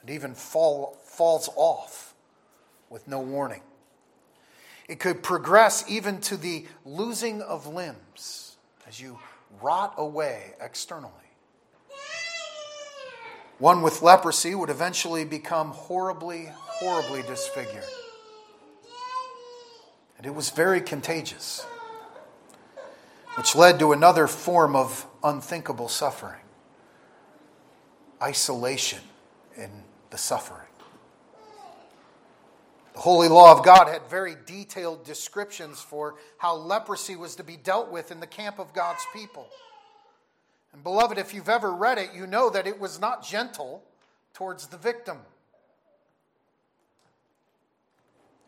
and 0.00 0.10
even 0.10 0.34
fall, 0.34 0.96
falls 1.02 1.48
off 1.56 2.07
with 2.90 3.06
no 3.08 3.20
warning. 3.20 3.62
It 4.88 5.00
could 5.00 5.22
progress 5.22 5.84
even 5.88 6.20
to 6.22 6.36
the 6.36 6.66
losing 6.84 7.42
of 7.42 7.66
limbs 7.66 8.56
as 8.86 9.00
you 9.00 9.18
rot 9.60 9.94
away 9.98 10.54
externally. 10.60 11.12
One 13.58 13.82
with 13.82 14.02
leprosy 14.02 14.54
would 14.54 14.70
eventually 14.70 15.24
become 15.24 15.70
horribly, 15.70 16.48
horribly 16.54 17.22
disfigured. 17.22 17.84
And 20.16 20.26
it 20.26 20.34
was 20.34 20.50
very 20.50 20.80
contagious, 20.80 21.66
which 23.36 23.54
led 23.54 23.78
to 23.80 23.92
another 23.92 24.26
form 24.26 24.74
of 24.74 25.06
unthinkable 25.22 25.88
suffering 25.88 26.40
isolation 28.22 29.00
in 29.56 29.70
the 30.10 30.18
suffering. 30.18 30.67
The 32.98 33.02
holy 33.02 33.28
law 33.28 33.56
of 33.56 33.64
God 33.64 33.86
had 33.86 34.10
very 34.10 34.34
detailed 34.44 35.04
descriptions 35.04 35.80
for 35.80 36.16
how 36.36 36.56
leprosy 36.56 37.14
was 37.14 37.36
to 37.36 37.44
be 37.44 37.56
dealt 37.56 37.92
with 37.92 38.10
in 38.10 38.18
the 38.18 38.26
camp 38.26 38.58
of 38.58 38.74
God's 38.74 39.06
people. 39.14 39.46
And, 40.72 40.82
beloved, 40.82 41.16
if 41.16 41.32
you've 41.32 41.48
ever 41.48 41.72
read 41.72 41.98
it, 41.98 42.10
you 42.12 42.26
know 42.26 42.50
that 42.50 42.66
it 42.66 42.80
was 42.80 42.98
not 42.98 43.24
gentle 43.24 43.84
towards 44.34 44.66
the 44.66 44.76
victim. 44.76 45.18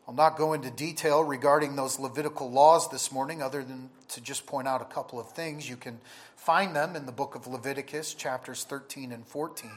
I'll 0.09 0.15
not 0.15 0.37
go 0.37 0.53
into 0.53 0.73
detail 0.73 1.23
regarding 1.23 1.77
those 1.77 2.01
Levitical 2.01 2.51
laws 2.51 2.91
this 2.91 3.13
morning, 3.13 3.41
other 3.41 3.63
than 3.63 3.89
to 4.09 4.21
just 4.21 4.47
point 4.47 4.67
out 4.67 4.83
a 4.83 4.93
couple 4.93 5.21
of 5.21 5.31
things. 5.31 5.71
You 5.71 5.77
can 5.77 6.01
find 6.35 6.75
them 6.75 6.97
in 6.97 7.07
the 7.07 7.13
book 7.13 7.37
of 7.37 7.47
Leviticus, 7.47 8.15
chapters 8.15 8.65
13 8.65 9.13
and 9.13 9.25
14. 9.25 9.71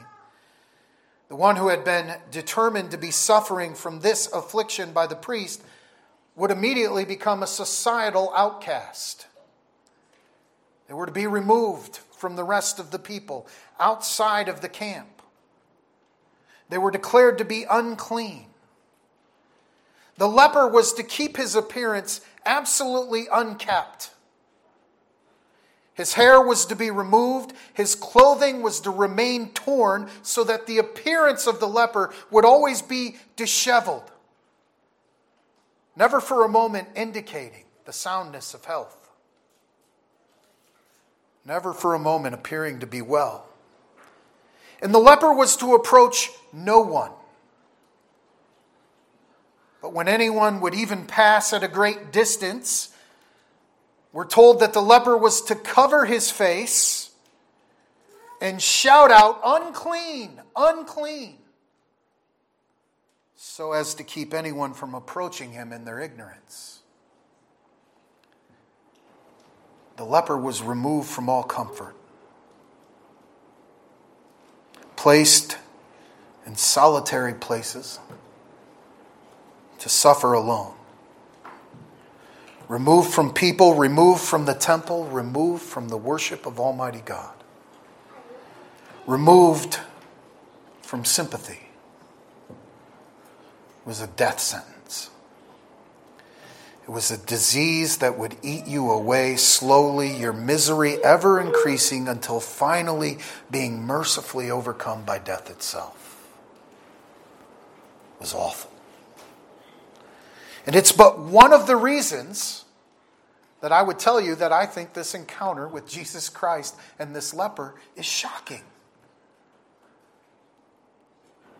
The 1.34 1.40
one 1.40 1.56
who 1.56 1.66
had 1.66 1.82
been 1.82 2.14
determined 2.30 2.92
to 2.92 2.96
be 2.96 3.10
suffering 3.10 3.74
from 3.74 3.98
this 3.98 4.30
affliction 4.32 4.92
by 4.92 5.08
the 5.08 5.16
priest 5.16 5.64
would 6.36 6.52
immediately 6.52 7.04
become 7.04 7.42
a 7.42 7.48
societal 7.48 8.32
outcast. 8.36 9.26
They 10.86 10.94
were 10.94 11.06
to 11.06 11.12
be 11.12 11.26
removed 11.26 11.96
from 12.16 12.36
the 12.36 12.44
rest 12.44 12.78
of 12.78 12.92
the 12.92 13.00
people 13.00 13.48
outside 13.80 14.48
of 14.48 14.60
the 14.60 14.68
camp. 14.68 15.22
They 16.68 16.78
were 16.78 16.92
declared 16.92 17.38
to 17.38 17.44
be 17.44 17.66
unclean. 17.68 18.46
The 20.18 20.28
leper 20.28 20.68
was 20.68 20.92
to 20.92 21.02
keep 21.02 21.36
his 21.36 21.56
appearance 21.56 22.20
absolutely 22.46 23.26
unkept. 23.32 24.10
His 25.94 26.14
hair 26.14 26.40
was 26.40 26.66
to 26.66 26.76
be 26.76 26.90
removed, 26.90 27.52
his 27.72 27.94
clothing 27.94 28.62
was 28.62 28.80
to 28.80 28.90
remain 28.90 29.50
torn, 29.50 30.10
so 30.22 30.42
that 30.44 30.66
the 30.66 30.78
appearance 30.78 31.46
of 31.46 31.60
the 31.60 31.68
leper 31.68 32.12
would 32.32 32.44
always 32.44 32.82
be 32.82 33.16
disheveled, 33.36 34.10
never 35.94 36.20
for 36.20 36.44
a 36.44 36.48
moment 36.48 36.88
indicating 36.96 37.64
the 37.84 37.92
soundness 37.92 38.54
of 38.54 38.64
health, 38.64 39.08
never 41.44 41.72
for 41.72 41.94
a 41.94 41.98
moment 41.98 42.34
appearing 42.34 42.80
to 42.80 42.86
be 42.86 43.00
well. 43.00 43.46
And 44.82 44.92
the 44.92 44.98
leper 44.98 45.32
was 45.32 45.56
to 45.58 45.74
approach 45.74 46.30
no 46.52 46.80
one. 46.80 47.12
But 49.80 49.92
when 49.92 50.08
anyone 50.08 50.60
would 50.60 50.74
even 50.74 51.06
pass 51.06 51.52
at 51.52 51.62
a 51.62 51.68
great 51.68 52.10
distance, 52.10 52.93
we're 54.14 54.24
told 54.24 54.60
that 54.60 54.72
the 54.72 54.80
leper 54.80 55.16
was 55.18 55.42
to 55.42 55.56
cover 55.56 56.06
his 56.06 56.30
face 56.30 57.10
and 58.40 58.62
shout 58.62 59.10
out, 59.10 59.40
unclean, 59.44 60.40
unclean, 60.54 61.38
so 63.34 63.72
as 63.72 63.92
to 63.96 64.04
keep 64.04 64.32
anyone 64.32 64.72
from 64.72 64.94
approaching 64.94 65.50
him 65.50 65.72
in 65.72 65.84
their 65.84 65.98
ignorance. 65.98 66.78
The 69.96 70.04
leper 70.04 70.36
was 70.36 70.62
removed 70.62 71.08
from 71.08 71.28
all 71.28 71.42
comfort, 71.42 71.96
placed 74.94 75.58
in 76.46 76.54
solitary 76.54 77.34
places 77.34 77.98
to 79.80 79.88
suffer 79.88 80.34
alone 80.34 80.74
removed 82.68 83.12
from 83.12 83.32
people, 83.32 83.74
removed 83.74 84.20
from 84.20 84.46
the 84.46 84.54
temple, 84.54 85.06
removed 85.06 85.62
from 85.62 85.88
the 85.88 85.96
worship 85.96 86.46
of 86.46 86.58
Almighty 86.58 87.02
God, 87.04 87.34
removed 89.06 89.80
from 90.82 91.04
sympathy 91.04 91.64
was 93.84 94.00
a 94.00 94.06
death 94.06 94.40
sentence. 94.40 95.10
It 96.84 96.90
was 96.90 97.10
a 97.10 97.16
disease 97.16 97.98
that 97.98 98.18
would 98.18 98.36
eat 98.42 98.66
you 98.66 98.90
away 98.90 99.36
slowly, 99.36 100.14
your 100.14 100.34
misery 100.34 101.02
ever 101.02 101.40
increasing 101.40 102.08
until 102.08 102.40
finally 102.40 103.18
being 103.50 103.82
mercifully 103.82 104.50
overcome 104.50 105.04
by 105.04 105.18
death 105.18 105.48
itself. 105.48 106.28
It 108.16 108.20
was 108.20 108.34
awful. 108.34 108.70
And 110.66 110.74
it's 110.74 110.92
but 110.92 111.18
one 111.18 111.52
of 111.52 111.66
the 111.66 111.76
reasons 111.76 112.64
that 113.60 113.72
I 113.72 113.82
would 113.82 113.98
tell 113.98 114.20
you 114.20 114.34
that 114.36 114.52
I 114.52 114.66
think 114.66 114.92
this 114.92 115.14
encounter 115.14 115.66
with 115.66 115.88
Jesus 115.88 116.28
Christ 116.28 116.76
and 116.98 117.14
this 117.14 117.32
leper 117.32 117.74
is 117.96 118.04
shocking. 118.04 118.62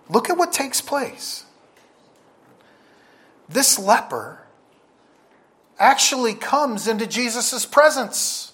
Look 0.08 0.28
at 0.28 0.36
what 0.36 0.52
takes 0.52 0.80
place. 0.80 1.44
This 3.48 3.78
leper 3.78 4.42
actually 5.78 6.34
comes 6.34 6.88
into 6.88 7.06
Jesus' 7.06 7.66
presence. 7.66 8.52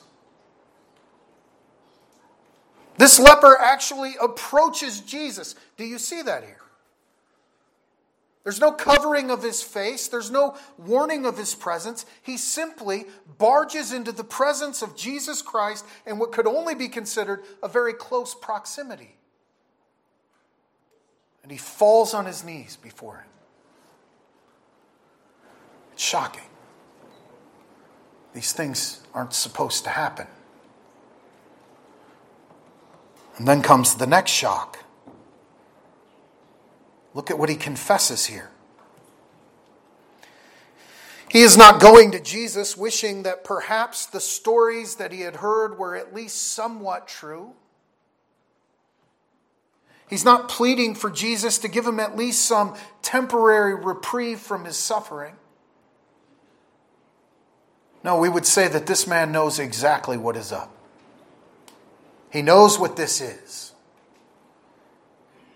This 2.96 3.18
leper 3.18 3.56
actually 3.58 4.14
approaches 4.20 5.00
Jesus. 5.00 5.54
Do 5.76 5.84
you 5.84 5.98
see 5.98 6.22
that 6.22 6.44
here? 6.44 6.60
There's 8.42 8.60
no 8.60 8.72
covering 8.72 9.30
of 9.30 9.42
his 9.42 9.62
face. 9.62 10.08
There's 10.08 10.30
no 10.30 10.56
warning 10.78 11.26
of 11.26 11.36
his 11.36 11.54
presence. 11.54 12.06
He 12.22 12.38
simply 12.38 13.04
barges 13.38 13.92
into 13.92 14.12
the 14.12 14.24
presence 14.24 14.80
of 14.80 14.96
Jesus 14.96 15.42
Christ 15.42 15.84
in 16.06 16.18
what 16.18 16.32
could 16.32 16.46
only 16.46 16.74
be 16.74 16.88
considered 16.88 17.44
a 17.62 17.68
very 17.68 17.92
close 17.92 18.34
proximity. 18.34 19.16
And 21.42 21.52
he 21.52 21.58
falls 21.58 22.14
on 22.14 22.24
his 22.24 22.42
knees 22.42 22.76
before 22.76 23.16
him. 23.16 23.26
It's 25.92 26.02
shocking. 26.02 26.44
These 28.32 28.52
things 28.52 29.00
aren't 29.12 29.34
supposed 29.34 29.84
to 29.84 29.90
happen. 29.90 30.26
And 33.36 33.46
then 33.46 33.60
comes 33.60 33.94
the 33.94 34.06
next 34.06 34.30
shock. 34.30 34.78
Look 37.14 37.30
at 37.30 37.38
what 37.38 37.48
he 37.48 37.56
confesses 37.56 38.26
here. 38.26 38.50
He 41.30 41.42
is 41.42 41.56
not 41.56 41.80
going 41.80 42.10
to 42.10 42.20
Jesus 42.20 42.76
wishing 42.76 43.22
that 43.22 43.44
perhaps 43.44 44.06
the 44.06 44.20
stories 44.20 44.96
that 44.96 45.12
he 45.12 45.20
had 45.20 45.36
heard 45.36 45.78
were 45.78 45.94
at 45.94 46.12
least 46.12 46.52
somewhat 46.52 47.06
true. 47.06 47.52
He's 50.08 50.24
not 50.24 50.48
pleading 50.48 50.96
for 50.96 51.08
Jesus 51.08 51.58
to 51.58 51.68
give 51.68 51.86
him 51.86 52.00
at 52.00 52.16
least 52.16 52.44
some 52.44 52.74
temporary 53.00 53.76
reprieve 53.76 54.40
from 54.40 54.64
his 54.64 54.76
suffering. 54.76 55.36
No, 58.02 58.18
we 58.18 58.28
would 58.28 58.46
say 58.46 58.66
that 58.66 58.86
this 58.86 59.06
man 59.06 59.30
knows 59.30 59.60
exactly 59.60 60.16
what 60.16 60.36
is 60.36 60.50
up. 60.50 60.74
He 62.32 62.42
knows 62.42 62.76
what 62.76 62.96
this 62.96 63.20
is. 63.20 63.72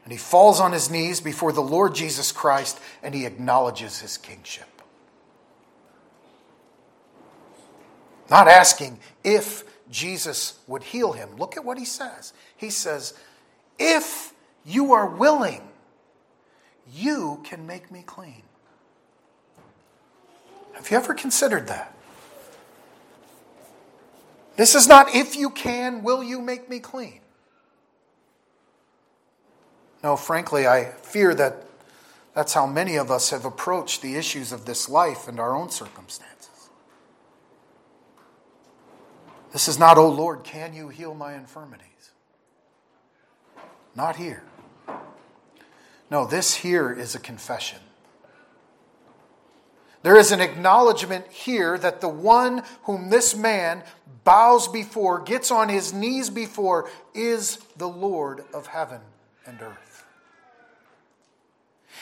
And 0.05 0.13
he 0.13 0.19
falls 0.19 0.61
on 0.61 0.73
his 0.73 0.91
knees 0.91 1.21
before 1.21 1.51
the 1.51 1.63
Lord 1.63 1.95
Jesus 1.95 2.31
Christ 2.31 2.79
and 3.03 3.15
he 3.15 3.25
acknowledges 3.25 4.01
his 4.01 4.19
kingship. 4.19 4.69
Not 8.31 8.49
asking 8.49 8.99
if 9.23 9.65
Jesus 9.91 10.59
would 10.67 10.83
heal 10.83 11.13
him. 11.13 11.37
Look 11.37 11.57
at 11.57 11.65
what 11.65 11.79
he 11.79 11.85
says. 11.85 12.33
He 12.57 12.71
says, 12.71 13.15
If 13.79 14.33
you 14.65 14.93
are 14.93 15.07
willing, 15.07 15.63
you 16.93 17.41
can 17.45 17.67
make 17.67 17.91
me 17.91 18.03
clean. 18.03 18.43
Have 20.75 20.91
you 20.91 20.97
ever 20.97 21.15
considered 21.15 21.69
that? 21.69 21.95
This 24.57 24.75
is 24.75 24.87
not 24.87 25.15
if 25.15 25.37
you 25.37 25.51
can, 25.51 26.03
will 26.03 26.23
you 26.23 26.41
make 26.41 26.69
me 26.69 26.79
clean? 26.79 27.21
No, 30.05 30.17
frankly, 30.17 30.67
I 30.67 30.85
fear 30.85 31.35
that 31.35 31.65
that's 32.35 32.53
how 32.53 32.67
many 32.67 32.97
of 32.97 33.11
us 33.11 33.31
have 33.31 33.47
approached 33.47 34.03
the 34.03 34.17
issues 34.17 34.53
of 34.53 34.67
this 34.67 34.87
life 34.87 35.27
and 35.29 35.41
our 35.41 35.57
own 35.57 35.71
circumstances. 35.71 36.69
This 39.51 39.67
is 39.67 39.79
not, 39.79 39.97
oh 39.97 40.11
Lord, 40.11 40.45
can 40.45 40.75
you 40.75 40.89
heal 40.89 41.15
my 41.15 41.35
infirmities? 41.35 42.11
Not 43.97 44.17
here. 44.17 44.43
No, 46.11 46.27
this 46.27 46.57
here 46.57 46.93
is 46.93 47.15
a 47.15 47.21
confession. 47.21 47.79
There 50.03 50.19
is 50.19 50.33
an 50.33 50.43
acknowledgement 50.43 51.29
here 51.29 51.79
that 51.79 52.03
the 52.03 52.11
one 52.11 52.63
whom 52.83 53.09
this 53.09 53.35
man 53.35 53.83
bows 54.23 54.69
before, 54.69 55.21
gets 55.21 55.51
on 55.51 55.71
his 55.71 55.95
knees 55.95 56.29
before, 56.29 56.91
is 57.15 57.57
the 57.79 57.89
Lord 57.89 58.45
of 58.53 58.67
heaven 58.67 59.01
and 59.47 59.63
earth. 59.63 59.94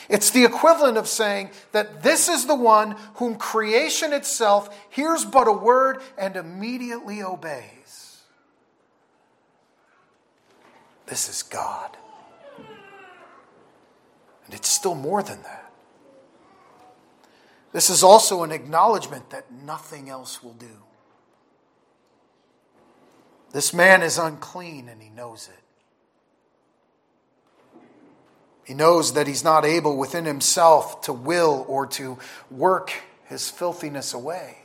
It's 0.09 0.29
the 0.31 0.43
equivalent 0.43 0.97
of 0.97 1.07
saying 1.07 1.51
that 1.71 2.03
this 2.03 2.27
is 2.27 2.45
the 2.45 2.55
one 2.55 2.95
whom 3.15 3.35
creation 3.35 4.13
itself 4.13 4.75
hears 4.89 5.25
but 5.25 5.47
a 5.47 5.51
word 5.51 6.01
and 6.17 6.35
immediately 6.35 7.21
obeys. 7.21 8.21
This 11.05 11.29
is 11.29 11.43
God. 11.43 11.97
And 14.45 14.53
it's 14.53 14.69
still 14.69 14.95
more 14.95 15.23
than 15.23 15.41
that. 15.43 15.71
This 17.71 17.89
is 17.89 18.03
also 18.03 18.43
an 18.43 18.51
acknowledgement 18.51 19.31
that 19.31 19.51
nothing 19.51 20.09
else 20.09 20.43
will 20.43 20.53
do. 20.53 20.83
This 23.51 23.73
man 23.73 24.01
is 24.01 24.17
unclean 24.17 24.89
and 24.89 25.01
he 25.01 25.09
knows 25.09 25.47
it. 25.47 25.62
He 28.63 28.73
knows 28.73 29.13
that 29.13 29.27
he's 29.27 29.43
not 29.43 29.65
able 29.65 29.97
within 29.97 30.25
himself 30.25 31.01
to 31.01 31.13
will 31.13 31.65
or 31.67 31.85
to 31.87 32.17
work 32.49 32.93
his 33.25 33.49
filthiness 33.49 34.13
away. 34.13 34.57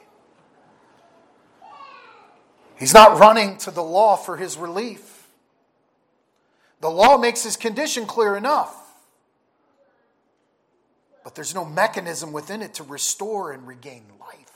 He's 2.79 2.95
not 2.95 3.19
running 3.19 3.57
to 3.59 3.71
the 3.71 3.83
law 3.83 4.17
for 4.17 4.37
his 4.37 4.57
relief. 4.57 5.27
The 6.81 6.91
law 6.91 7.19
makes 7.19 7.43
his 7.43 7.57
condition 7.57 8.07
clear 8.07 8.37
enough 8.37 8.77
but 11.29 11.35
there's 11.35 11.55
no 11.55 11.67
mechanism 11.67 12.33
within 12.33 12.63
it 12.63 12.73
to 12.73 12.83
restore 12.83 13.53
and 13.53 13.67
regain 13.67 14.03
life. 14.19 14.51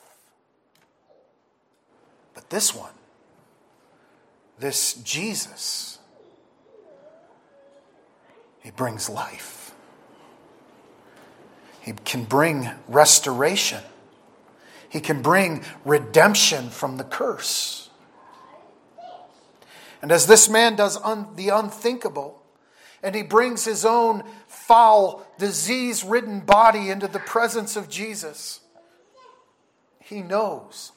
But 2.32 2.48
this 2.48 2.74
one, 2.74 2.94
this 4.58 4.94
Jesus, 4.94 5.98
he 8.62 8.70
brings 8.70 9.10
life. 9.10 9.74
He 11.80 11.92
can 11.92 12.24
bring 12.24 12.70
restoration. 12.86 13.82
He 14.88 15.00
can 15.00 15.20
bring 15.20 15.64
redemption 15.84 16.70
from 16.70 16.96
the 16.96 17.04
curse. 17.04 17.90
And 20.00 20.12
as 20.12 20.26
this 20.26 20.48
man 20.48 20.76
does 20.76 20.96
un- 21.02 21.28
the 21.34 21.48
unthinkable, 21.48 22.42
and 23.02 23.14
he 23.14 23.22
brings 23.22 23.64
his 23.64 23.84
own 23.84 24.22
foul, 24.46 25.26
disease 25.38 26.04
ridden 26.04 26.40
body 26.40 26.90
into 26.90 27.08
the 27.08 27.18
presence 27.18 27.76
of 27.76 27.88
Jesus, 27.88 28.60
he 29.98 30.22
knows 30.22 30.92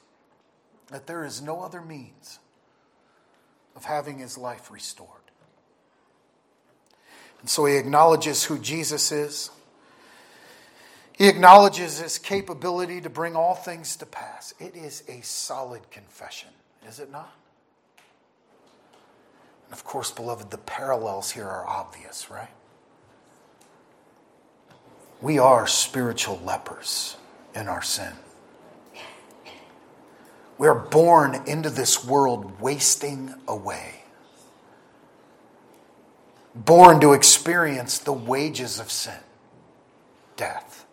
that 0.92 1.08
there 1.08 1.24
is 1.24 1.42
no 1.42 1.62
other 1.62 1.82
means 1.82 2.40
of 3.76 3.86
having 3.86 4.20
his 4.20 4.38
life 4.38 4.70
restored. 4.70 5.15
And 7.46 7.50
so 7.52 7.66
he 7.66 7.76
acknowledges 7.76 8.44
who 8.44 8.58
Jesus 8.58 9.12
is. 9.12 9.52
He 11.14 11.28
acknowledges 11.28 12.00
his 12.00 12.18
capability 12.18 13.00
to 13.02 13.10
bring 13.12 13.36
all 13.36 13.54
things 13.54 13.96
to 13.98 14.08
pass. 14.08 14.56
It 14.60 14.76
is 14.76 15.04
a 15.08 15.22
solid 15.22 15.92
confession, 15.92 16.50
is 16.88 17.00
it 17.00 17.12
not? 17.12 17.32
And 19.66 19.74
of 19.74 19.84
course, 19.84 20.10
beloved, 20.10 20.50
the 20.50 20.58
parallels 20.58 21.30
here 21.30 21.48
are 21.48 21.68
obvious, 21.68 22.32
right? 22.32 22.50
We 25.22 25.38
are 25.38 25.68
spiritual 25.68 26.42
lepers 26.44 27.16
in 27.54 27.68
our 27.68 27.84
sin. 27.84 28.14
We're 30.58 30.74
born 30.74 31.44
into 31.46 31.70
this 31.70 32.04
world 32.04 32.60
wasting 32.60 33.36
away, 33.48 34.05
born 36.56 37.02
to 37.02 37.12
experience 37.12 38.00
the 38.00 38.14
wages 38.14 38.80
of 38.80 38.90
sin, 38.90 39.20
death. 40.38 40.86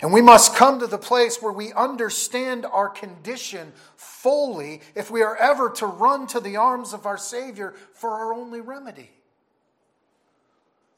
And 0.00 0.12
we 0.12 0.20
must 0.20 0.56
come 0.56 0.80
to 0.80 0.86
the 0.86 0.98
place 0.98 1.40
where 1.40 1.52
we 1.52 1.72
understand 1.72 2.66
our 2.66 2.88
condition 2.88 3.72
fully 3.96 4.82
if 4.94 5.10
we 5.10 5.22
are 5.22 5.36
ever 5.36 5.70
to 5.70 5.86
run 5.86 6.26
to 6.28 6.40
the 6.40 6.56
arms 6.56 6.92
of 6.92 7.06
our 7.06 7.16
Savior 7.16 7.74
for 7.94 8.10
our 8.10 8.34
only 8.34 8.60
remedy. 8.60 9.10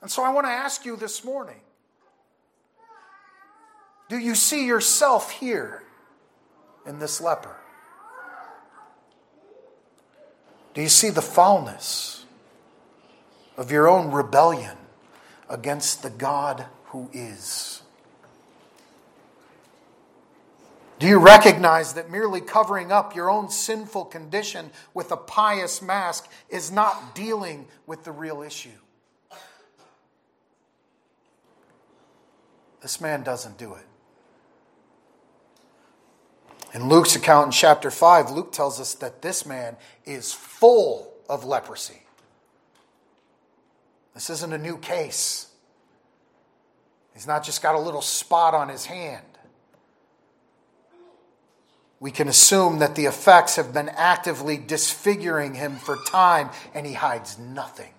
And 0.00 0.10
so 0.10 0.22
I 0.22 0.32
want 0.32 0.46
to 0.46 0.50
ask 0.50 0.84
you 0.84 0.96
this 0.96 1.24
morning 1.24 1.60
do 4.08 4.18
you 4.18 4.36
see 4.36 4.66
yourself 4.66 5.32
here 5.32 5.82
in 6.86 7.00
this 7.00 7.20
leper? 7.20 7.56
Do 10.74 10.82
you 10.82 10.88
see 10.88 11.10
the 11.10 11.22
foulness 11.22 12.15
of 13.56 13.70
your 13.70 13.88
own 13.88 14.10
rebellion 14.10 14.76
against 15.48 16.02
the 16.02 16.10
God 16.10 16.66
who 16.86 17.08
is? 17.12 17.82
Do 20.98 21.06
you 21.06 21.18
recognize 21.18 21.92
that 21.94 22.10
merely 22.10 22.40
covering 22.40 22.90
up 22.90 23.14
your 23.14 23.30
own 23.30 23.50
sinful 23.50 24.06
condition 24.06 24.70
with 24.94 25.12
a 25.12 25.16
pious 25.16 25.82
mask 25.82 26.30
is 26.48 26.70
not 26.70 27.14
dealing 27.14 27.66
with 27.86 28.04
the 28.04 28.12
real 28.12 28.42
issue? 28.42 28.70
This 32.80 33.00
man 33.00 33.22
doesn't 33.22 33.58
do 33.58 33.74
it. 33.74 33.84
In 36.72 36.88
Luke's 36.88 37.14
account 37.16 37.46
in 37.46 37.52
chapter 37.52 37.90
5, 37.90 38.30
Luke 38.30 38.52
tells 38.52 38.80
us 38.80 38.94
that 38.94 39.22
this 39.22 39.44
man 39.44 39.76
is 40.04 40.32
full 40.32 41.12
of 41.28 41.44
leprosy. 41.44 42.05
This 44.16 44.30
isn't 44.30 44.54
a 44.54 44.58
new 44.58 44.78
case. 44.78 45.46
He's 47.12 47.26
not 47.26 47.44
just 47.44 47.62
got 47.62 47.74
a 47.74 47.78
little 47.78 48.00
spot 48.00 48.54
on 48.54 48.70
his 48.70 48.86
hand. 48.86 49.26
We 52.00 52.10
can 52.10 52.26
assume 52.26 52.78
that 52.78 52.94
the 52.94 53.04
effects 53.04 53.56
have 53.56 53.74
been 53.74 53.90
actively 53.90 54.56
disfiguring 54.56 55.52
him 55.52 55.76
for 55.76 55.98
time 56.06 56.48
and 56.72 56.86
he 56.86 56.94
hides 56.94 57.38
nothing. 57.38 57.92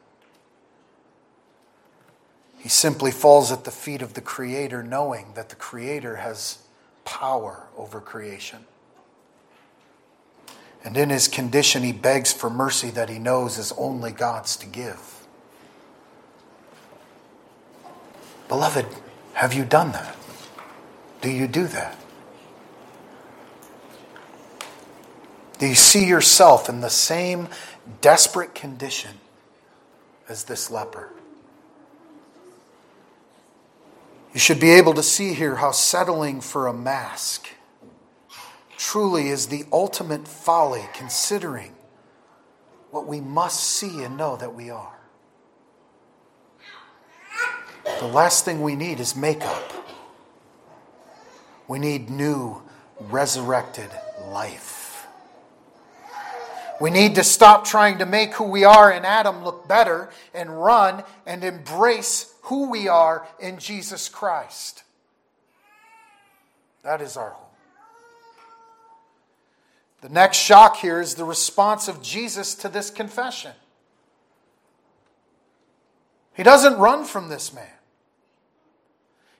He 2.57 2.69
simply 2.69 3.11
falls 3.11 3.51
at 3.51 3.63
the 3.63 3.71
feet 3.71 4.01
of 4.01 4.15
the 4.15 4.21
Creator, 4.21 4.81
knowing 4.81 5.33
that 5.35 5.49
the 5.49 5.55
Creator 5.55 6.15
has 6.15 6.57
power 7.05 7.67
over 7.77 8.01
creation. 8.01 8.65
And 10.83 10.97
in 10.97 11.11
his 11.11 11.27
condition, 11.27 11.83
he 11.83 11.91
begs 11.91 12.33
for 12.33 12.49
mercy 12.49 12.89
that 12.89 13.07
he 13.07 13.19
knows 13.19 13.59
is 13.59 13.71
only 13.77 14.11
God's 14.11 14.55
to 14.57 14.65
give. 14.65 15.16
Beloved, 18.47 18.85
have 19.33 19.53
you 19.53 19.65
done 19.65 19.91
that? 19.91 20.15
Do 21.21 21.29
you 21.29 21.47
do 21.47 21.67
that? 21.67 21.97
Do 25.59 25.67
you 25.67 25.75
see 25.75 26.05
yourself 26.07 26.69
in 26.69 26.81
the 26.81 26.89
same 26.89 27.49
desperate 28.01 28.53
condition 28.53 29.15
as 30.29 30.43
this 30.43 30.69
leper? 30.69 31.11
You 34.33 34.39
should 34.39 34.59
be 34.59 34.71
able 34.71 34.93
to 34.93 35.03
see 35.03 35.33
here 35.33 35.55
how 35.55 35.71
settling 35.71 36.41
for 36.41 36.67
a 36.67 36.73
mask 36.73 37.47
truly 38.77 39.29
is 39.29 39.47
the 39.47 39.65
ultimate 39.71 40.27
folly, 40.27 40.87
considering 40.93 41.73
what 42.91 43.07
we 43.07 43.19
must 43.19 43.59
see 43.63 44.03
and 44.03 44.15
know 44.15 44.37
that 44.37 44.53
we 44.53 44.69
are. 44.69 44.96
The 47.99 48.07
last 48.07 48.45
thing 48.45 48.61
we 48.61 48.75
need 48.75 48.99
is 48.99 49.15
makeup. 49.15 49.73
We 51.67 51.79
need 51.79 52.09
new, 52.09 52.61
resurrected 52.99 53.89
life. 54.29 55.07
We 56.79 56.91
need 56.91 57.15
to 57.15 57.23
stop 57.23 57.65
trying 57.65 57.97
to 57.97 58.05
make 58.05 58.35
who 58.35 58.43
we 58.43 58.63
are 58.63 58.91
in 58.91 59.03
Adam 59.03 59.43
look 59.43 59.67
better 59.67 60.09
and 60.33 60.61
run 60.61 61.03
and 61.25 61.43
embrace 61.43 62.33
who 62.43 62.69
we 62.69 62.87
are 62.87 63.27
in 63.39 63.57
Jesus 63.57 64.07
Christ. 64.07 64.83
That 66.83 67.01
is 67.01 67.17
our 67.17 67.31
hope. 67.31 67.43
The 70.01 70.09
next 70.09 70.37
shock 70.37 70.77
here 70.77 71.01
is 71.01 71.15
the 71.15 71.25
response 71.25 71.87
of 71.87 72.03
Jesus 72.03 72.53
to 72.55 72.69
this 72.69 72.91
confession. 72.91 73.53
He 76.35 76.43
doesn't 76.43 76.77
run 76.77 77.03
from 77.03 77.29
this 77.29 77.51
man. 77.51 77.65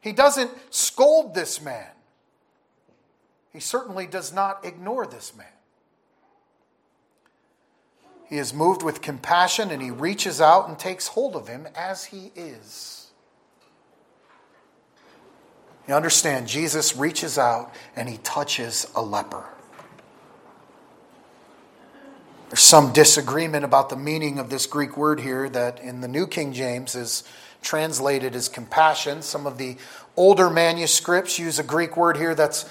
He 0.02 0.12
doesn't 0.12 0.52
scold 0.70 1.34
this 1.34 1.62
man. 1.62 1.88
He 3.52 3.60
certainly 3.60 4.08
does 4.08 4.32
not 4.32 4.64
ignore 4.64 5.06
this 5.06 5.36
man. 5.36 5.48
He 8.30 8.38
is 8.38 8.54
moved 8.54 8.84
with 8.84 9.02
compassion 9.02 9.72
and 9.72 9.82
he 9.82 9.90
reaches 9.90 10.42
out 10.42 10.68
and 10.68 10.78
takes 10.78 11.08
hold 11.08 11.36
of 11.36 11.48
him 11.48 11.68
as 11.76 12.06
he 12.06 12.32
is. 12.36 13.08
You 15.88 15.94
understand, 15.94 16.48
Jesus 16.48 16.98
reaches 16.98 17.38
out 17.38 17.74
and 17.96 18.10
he 18.10 18.18
touches 18.18 18.86
a 18.96 19.02
leper. 19.02 19.46
There's 22.50 22.62
some 22.62 22.94
disagreement 22.94 23.66
about 23.66 23.90
the 23.90 23.96
meaning 23.96 24.40
of 24.40 24.50
this 24.50 24.66
Greek 24.66 24.98
word 24.98 25.22
here 25.22 25.50
that 25.50 25.80
in 25.80 26.02
the 26.02 26.08
New 26.08 26.28
King 26.28 26.54
James 26.54 26.96
is 26.96 27.24
translated 27.68 28.34
as 28.34 28.48
compassion. 28.48 29.22
Some 29.22 29.46
of 29.46 29.58
the 29.58 29.76
older 30.16 30.50
manuscripts 30.50 31.38
use 31.38 31.60
a 31.60 31.64
Greek 31.64 31.98
word 31.98 32.16
here 32.16 32.34
that's 32.34 32.68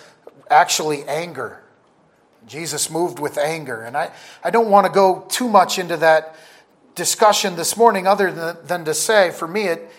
actually 0.51 1.05
anger. 1.05 1.63
Jesus 2.47 2.91
moved 2.91 3.19
with 3.19 3.37
anger. 3.37 3.83
And 3.83 3.95
I, 3.95 4.11
I 4.43 4.49
don't 4.49 4.71
want 4.71 4.87
to 4.87 4.93
go 4.93 5.27
too 5.29 5.51
much 5.51 5.79
into 5.79 5.99
that 5.99 6.35
discussion 6.95 7.57
this 7.57 7.77
morning, 7.77 8.07
other 8.07 8.33
than, 8.33 8.57
than 8.65 8.85
to 8.87 8.95
say, 8.95 9.31
for 9.33 9.47
me, 9.47 9.65
it, 9.65 9.91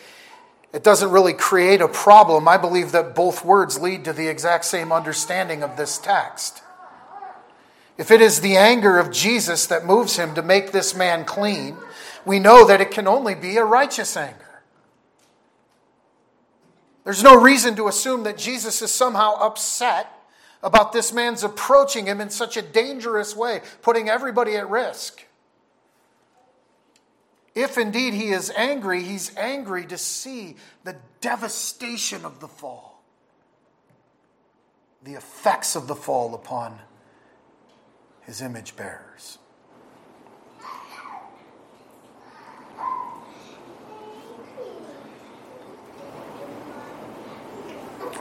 it 0.74 0.84
doesn't 0.84 1.12
really 1.12 1.34
create 1.34 1.80
a 1.80 1.88
problem. 1.88 2.48
I 2.48 2.58
believe 2.58 2.92
that 2.94 3.14
both 3.14 3.46
words 3.46 3.80
lead 3.80 4.04
to 4.06 4.14
the 4.14 4.28
exact 4.28 4.66
same 4.66 4.92
understanding 4.92 5.62
of 5.62 5.78
this 5.78 6.00
text. 6.00 6.64
If 8.00 8.10
it 8.10 8.20
is 8.20 8.42
the 8.42 8.58
anger 8.58 8.98
of 8.98 9.12
Jesus 9.12 9.68
that 9.68 9.86
moves 9.86 10.18
him 10.18 10.34
to 10.34 10.42
make 10.42 10.72
this 10.72 10.96
man 10.96 11.24
clean, 11.24 11.78
we 12.26 12.40
know 12.40 12.66
that 12.66 12.82
it 12.82 12.90
can 12.90 13.08
only 13.08 13.36
be 13.36 13.58
a 13.58 13.64
righteous 13.64 14.18
anger. 14.18 14.47
There's 17.08 17.24
no 17.24 17.40
reason 17.40 17.78
to 17.78 17.88
assume 17.88 18.24
that 18.24 18.38
Jesus 18.38 18.82
is 18.82 18.92
somehow 18.92 19.36
upset 19.36 20.12
about 20.62 20.92
this 20.92 21.14
man's 21.14 21.42
approaching 21.42 22.06
him 22.06 22.20
in 22.20 22.30
such 22.30 22.58
a 22.58 22.62
dangerous 22.62 23.34
way, 23.34 23.62
putting 23.82 24.10
everybody 24.10 24.58
at 24.58 24.70
risk. 24.70 25.26
If 27.56 27.78
indeed 27.78 28.14
he 28.14 28.32
is 28.32 28.52
angry, 28.58 29.04
he's 29.04 29.34
angry 29.38 29.86
to 29.86 29.98
see 29.98 30.58
the 30.84 30.98
devastation 31.22 32.26
of 32.26 32.42
the 32.42 32.50
fall, 32.50 33.02
the 35.02 35.14
effects 35.14 35.78
of 35.78 35.88
the 35.88 35.96
fall 35.96 36.36
upon 36.36 36.78
his 38.20 38.42
image 38.42 38.76
bearers. 38.76 39.38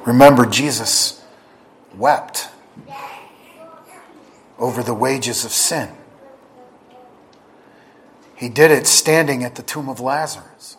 Remember, 0.05 0.47
Jesus 0.47 1.25
wept 1.95 2.49
over 4.59 4.83
the 4.83 4.95
wages 4.95 5.45
of 5.45 5.53
sin. 5.53 5.91
He 8.35 8.49
did 8.49 8.71
it 8.71 8.87
standing 8.87 9.45
at 9.45 9.55
the 9.55 9.63
tomb 9.63 9.89
of 9.89 9.99
Lazarus. 9.99 10.77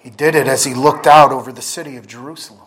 He 0.00 0.10
did 0.10 0.34
it 0.34 0.48
as 0.48 0.64
he 0.64 0.72
looked 0.72 1.06
out 1.06 1.30
over 1.30 1.52
the 1.52 1.62
city 1.62 1.96
of 1.96 2.06
Jerusalem. 2.06 2.66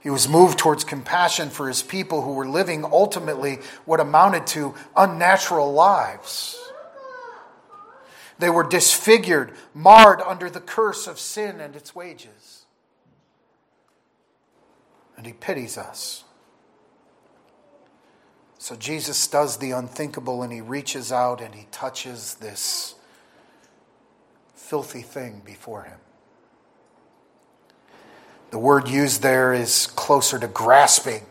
He 0.00 0.10
was 0.10 0.28
moved 0.28 0.58
towards 0.58 0.82
compassion 0.82 1.48
for 1.48 1.68
his 1.68 1.80
people 1.82 2.22
who 2.22 2.32
were 2.32 2.48
living 2.48 2.84
ultimately 2.84 3.60
what 3.84 4.00
amounted 4.00 4.48
to 4.48 4.74
unnatural 4.96 5.72
lives. 5.72 6.58
They 8.42 8.50
were 8.50 8.64
disfigured, 8.64 9.52
marred 9.72 10.20
under 10.20 10.50
the 10.50 10.58
curse 10.58 11.06
of 11.06 11.20
sin 11.20 11.60
and 11.60 11.76
its 11.76 11.94
wages 11.94 12.64
and 15.16 15.24
he 15.24 15.32
pities 15.32 15.78
us. 15.78 16.24
So 18.58 18.74
Jesus 18.74 19.28
does 19.28 19.58
the 19.58 19.70
unthinkable 19.70 20.42
and 20.42 20.52
he 20.52 20.60
reaches 20.60 21.12
out 21.12 21.40
and 21.40 21.54
he 21.54 21.68
touches 21.70 22.34
this 22.34 22.96
filthy 24.56 25.02
thing 25.02 25.42
before 25.44 25.84
him. 25.84 26.00
The 28.50 28.58
word 28.58 28.88
used 28.88 29.22
there 29.22 29.52
is 29.52 29.86
closer 29.86 30.40
to 30.40 30.48
grasping 30.48 31.26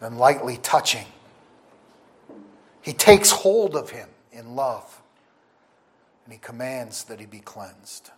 than 0.00 0.16
lightly 0.16 0.56
touching. 0.56 1.08
He 2.80 2.94
takes 2.94 3.30
hold 3.30 3.76
of 3.76 3.90
him 3.90 4.08
in 4.32 4.56
love 4.56 5.02
and 6.26 6.32
he 6.32 6.40
commands 6.40 7.04
that 7.04 7.20
he 7.20 7.26
be 7.26 7.38
cleansed. 7.38 8.10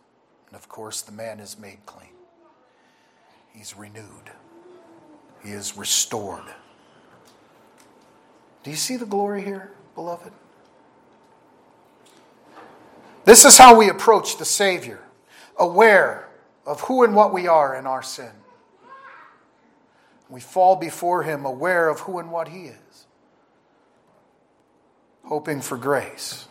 And 0.49 0.57
of 0.57 0.69
course, 0.69 1.03
the 1.03 1.13
man 1.13 1.39
is 1.39 1.59
made 1.59 1.85
clean, 1.87 2.09
he's 3.55 3.77
renewed. 3.77 4.33
He 5.45 5.53
is 5.53 5.77
restored. 5.77 6.43
Do 8.65 8.71
you 8.71 8.77
see 8.77 8.97
the 8.97 9.07
glory 9.07 9.43
here, 9.45 9.71
beloved? 9.95 10.33
This 13.25 13.45
is 13.45 13.57
how 13.57 13.79
we 13.79 13.89
approach 13.89 14.39
the 14.39 14.45
Savior, 14.45 15.01
aware 15.57 16.29
of 16.67 16.81
who 16.81 17.05
and 17.05 17.15
what 17.15 17.33
we 17.33 17.47
are 17.47 17.77
in 17.77 17.87
our 17.87 18.03
sin. 18.03 18.33
We 20.29 20.41
fall 20.41 20.75
before 20.75 21.23
Him 21.23 21.45
aware 21.45 21.89
of 21.89 22.01
who 22.01 22.19
and 22.19 22.33
what 22.33 22.49
He 22.49 22.65
is, 22.65 23.07
hoping 25.25 25.61
for 25.61 25.77
grace. 25.77 26.48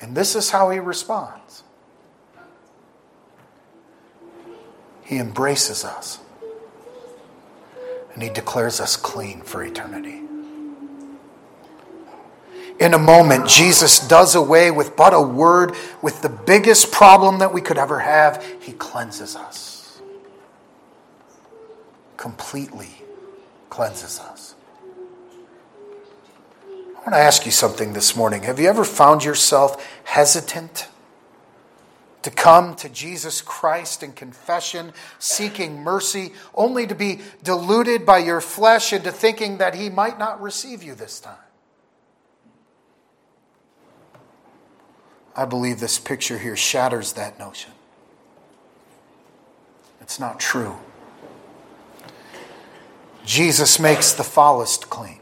And 0.00 0.16
this 0.16 0.34
is 0.34 0.50
how 0.50 0.70
He 0.70 0.78
responds 0.78 1.62
He 5.04 5.18
embraces 5.18 5.84
us 5.84 6.20
and 8.20 8.22
he 8.22 8.28
declares 8.28 8.80
us 8.80 8.96
clean 8.96 9.40
for 9.40 9.62
eternity. 9.62 10.20
In 12.78 12.94
a 12.94 12.98
moment, 12.98 13.48
Jesus 13.48 14.06
does 14.06 14.34
away 14.34 14.70
with 14.70 14.96
but 14.96 15.12
a 15.12 15.20
word, 15.20 15.74
with 16.00 16.22
the 16.22 16.28
biggest 16.28 16.92
problem 16.92 17.38
that 17.38 17.52
we 17.52 17.60
could 17.60 17.76
ever 17.76 18.00
have. 18.00 18.44
He 18.60 18.72
cleanses 18.72 19.36
us. 19.36 20.00
Completely 22.16 23.02
cleanses 23.68 24.18
us. 24.18 24.54
I 27.00 27.02
want 27.02 27.14
to 27.14 27.20
ask 27.20 27.46
you 27.46 27.50
something 27.50 27.94
this 27.94 28.14
morning. 28.14 28.42
Have 28.42 28.60
you 28.60 28.68
ever 28.68 28.84
found 28.84 29.24
yourself 29.24 29.82
hesitant 30.04 30.86
to 32.20 32.30
come 32.30 32.74
to 32.74 32.90
Jesus 32.90 33.40
Christ 33.40 34.02
in 34.02 34.12
confession, 34.12 34.92
seeking 35.18 35.82
mercy, 35.82 36.34
only 36.54 36.86
to 36.86 36.94
be 36.94 37.20
deluded 37.42 38.04
by 38.04 38.18
your 38.18 38.42
flesh 38.42 38.92
into 38.92 39.10
thinking 39.10 39.56
that 39.56 39.74
He 39.74 39.88
might 39.88 40.18
not 40.18 40.42
receive 40.42 40.82
you 40.82 40.94
this 40.94 41.20
time. 41.20 41.38
I 45.34 45.46
believe 45.46 45.80
this 45.80 45.98
picture 45.98 46.36
here 46.36 46.54
shatters 46.54 47.14
that 47.14 47.38
notion. 47.38 47.72
It's 50.02 50.20
not 50.20 50.38
true. 50.38 50.76
Jesus 53.24 53.80
makes 53.80 54.12
the 54.12 54.24
foulest 54.24 54.90
clean. 54.90 55.19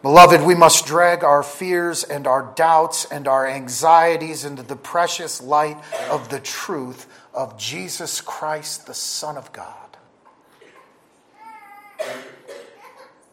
Beloved, 0.00 0.42
we 0.42 0.54
must 0.54 0.86
drag 0.86 1.24
our 1.24 1.42
fears 1.42 2.04
and 2.04 2.28
our 2.28 2.52
doubts 2.54 3.04
and 3.06 3.26
our 3.26 3.46
anxieties 3.48 4.44
into 4.44 4.62
the 4.62 4.76
precious 4.76 5.42
light 5.42 5.76
of 6.08 6.28
the 6.28 6.38
truth 6.38 7.06
of 7.34 7.58
Jesus 7.58 8.20
Christ, 8.20 8.86
the 8.86 8.94
Son 8.94 9.36
of 9.36 9.52
God. 9.52 9.74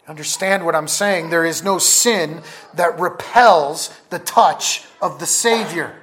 Understand 0.08 0.66
what 0.66 0.76
I'm 0.76 0.88
saying? 0.88 1.30
There 1.30 1.46
is 1.46 1.64
no 1.64 1.78
sin 1.78 2.42
that 2.74 3.00
repels 3.00 3.94
the 4.10 4.20
touch 4.20 4.86
of 5.02 5.20
the 5.20 5.26
Savior. 5.28 5.96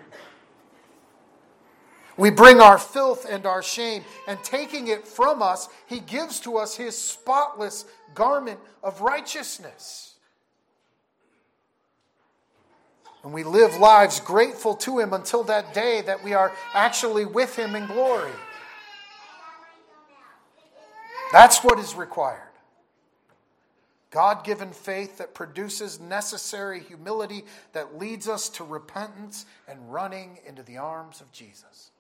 We 2.16 2.30
bring 2.30 2.60
our 2.60 2.78
filth 2.78 3.26
and 3.28 3.46
our 3.46 3.62
shame, 3.62 4.04
and 4.28 4.42
taking 4.44 4.88
it 4.88 5.08
from 5.08 5.42
us, 5.42 5.68
He 5.86 5.98
gives 5.98 6.38
to 6.40 6.56
us 6.56 6.76
His 6.76 6.96
spotless 6.96 7.84
garment 8.14 8.60
of 8.82 9.00
righteousness. 9.00 10.11
And 13.22 13.32
we 13.32 13.44
live 13.44 13.76
lives 13.76 14.20
grateful 14.20 14.74
to 14.76 14.98
Him 14.98 15.12
until 15.12 15.44
that 15.44 15.72
day 15.72 16.02
that 16.02 16.24
we 16.24 16.34
are 16.34 16.52
actually 16.74 17.24
with 17.24 17.56
Him 17.56 17.76
in 17.76 17.86
glory. 17.86 18.32
That's 21.32 21.64
what 21.64 21.78
is 21.78 21.94
required. 21.94 22.48
God 24.10 24.44
given 24.44 24.72
faith 24.72 25.16
that 25.18 25.32
produces 25.34 25.98
necessary 25.98 26.80
humility 26.80 27.44
that 27.72 27.98
leads 27.98 28.28
us 28.28 28.50
to 28.50 28.64
repentance 28.64 29.46
and 29.66 29.90
running 29.90 30.38
into 30.46 30.62
the 30.62 30.76
arms 30.76 31.22
of 31.22 31.32
Jesus. 31.32 31.90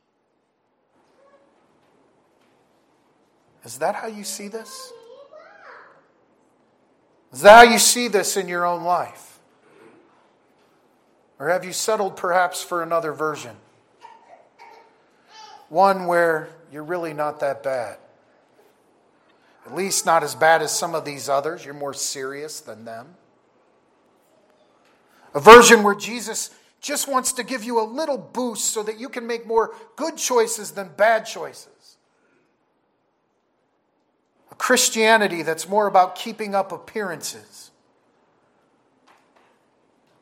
Is 3.64 3.78
that 3.78 3.94
how 3.94 4.08
you 4.08 4.24
see 4.24 4.48
this? 4.48 4.92
Is 7.32 7.40
that 7.40 7.66
how 7.66 7.72
you 7.72 7.78
see 7.78 8.08
this 8.08 8.36
in 8.36 8.46
your 8.46 8.66
own 8.66 8.82
life? 8.82 9.31
Or 11.42 11.48
have 11.48 11.64
you 11.64 11.72
settled 11.72 12.16
perhaps 12.16 12.62
for 12.62 12.84
another 12.84 13.12
version? 13.12 13.56
One 15.70 16.06
where 16.06 16.50
you're 16.70 16.84
really 16.84 17.12
not 17.12 17.40
that 17.40 17.64
bad. 17.64 17.96
At 19.66 19.74
least 19.74 20.06
not 20.06 20.22
as 20.22 20.36
bad 20.36 20.62
as 20.62 20.70
some 20.70 20.94
of 20.94 21.04
these 21.04 21.28
others. 21.28 21.64
You're 21.64 21.74
more 21.74 21.94
serious 21.94 22.60
than 22.60 22.84
them. 22.84 23.16
A 25.34 25.40
version 25.40 25.82
where 25.82 25.96
Jesus 25.96 26.50
just 26.80 27.08
wants 27.08 27.32
to 27.32 27.42
give 27.42 27.64
you 27.64 27.80
a 27.80 27.82
little 27.82 28.18
boost 28.18 28.66
so 28.66 28.84
that 28.84 29.00
you 29.00 29.08
can 29.08 29.26
make 29.26 29.44
more 29.44 29.74
good 29.96 30.16
choices 30.16 30.70
than 30.70 30.90
bad 30.96 31.26
choices. 31.26 31.96
A 34.52 34.54
Christianity 34.54 35.42
that's 35.42 35.68
more 35.68 35.88
about 35.88 36.14
keeping 36.14 36.54
up 36.54 36.70
appearances 36.70 37.72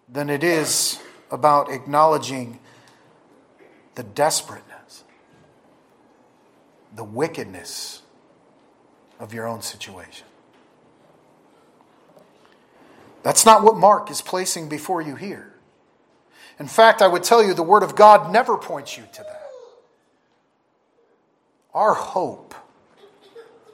than 0.09 0.31
it 0.31 0.43
is 0.43 0.99
about 1.31 1.71
acknowledging 1.71 2.59
the 3.95 4.03
desperateness, 4.03 5.05
the 6.95 7.05
wickedness 7.05 8.03
of 9.19 9.35
your 9.35 9.47
own 9.47 9.63
situation. 9.63 10.27
That's 13.23 13.45
not 13.45 13.63
what 13.63 13.77
Mark 13.77 14.11
is 14.11 14.23
placing 14.23 14.69
before 14.69 15.03
you 15.03 15.15
here. 15.15 15.53
In 16.59 16.67
fact, 16.67 17.03
I 17.03 17.09
would 17.09 17.23
tell 17.23 17.43
you 17.43 17.55
the 17.55 17.63
Word 17.63 17.83
of 17.83 17.95
God 17.95 18.33
never 18.33 18.57
points 18.57 18.97
you 18.97 19.05
to 19.13 19.23
that. 19.23 19.51
Our 21.73 21.95
hope 21.95 22.55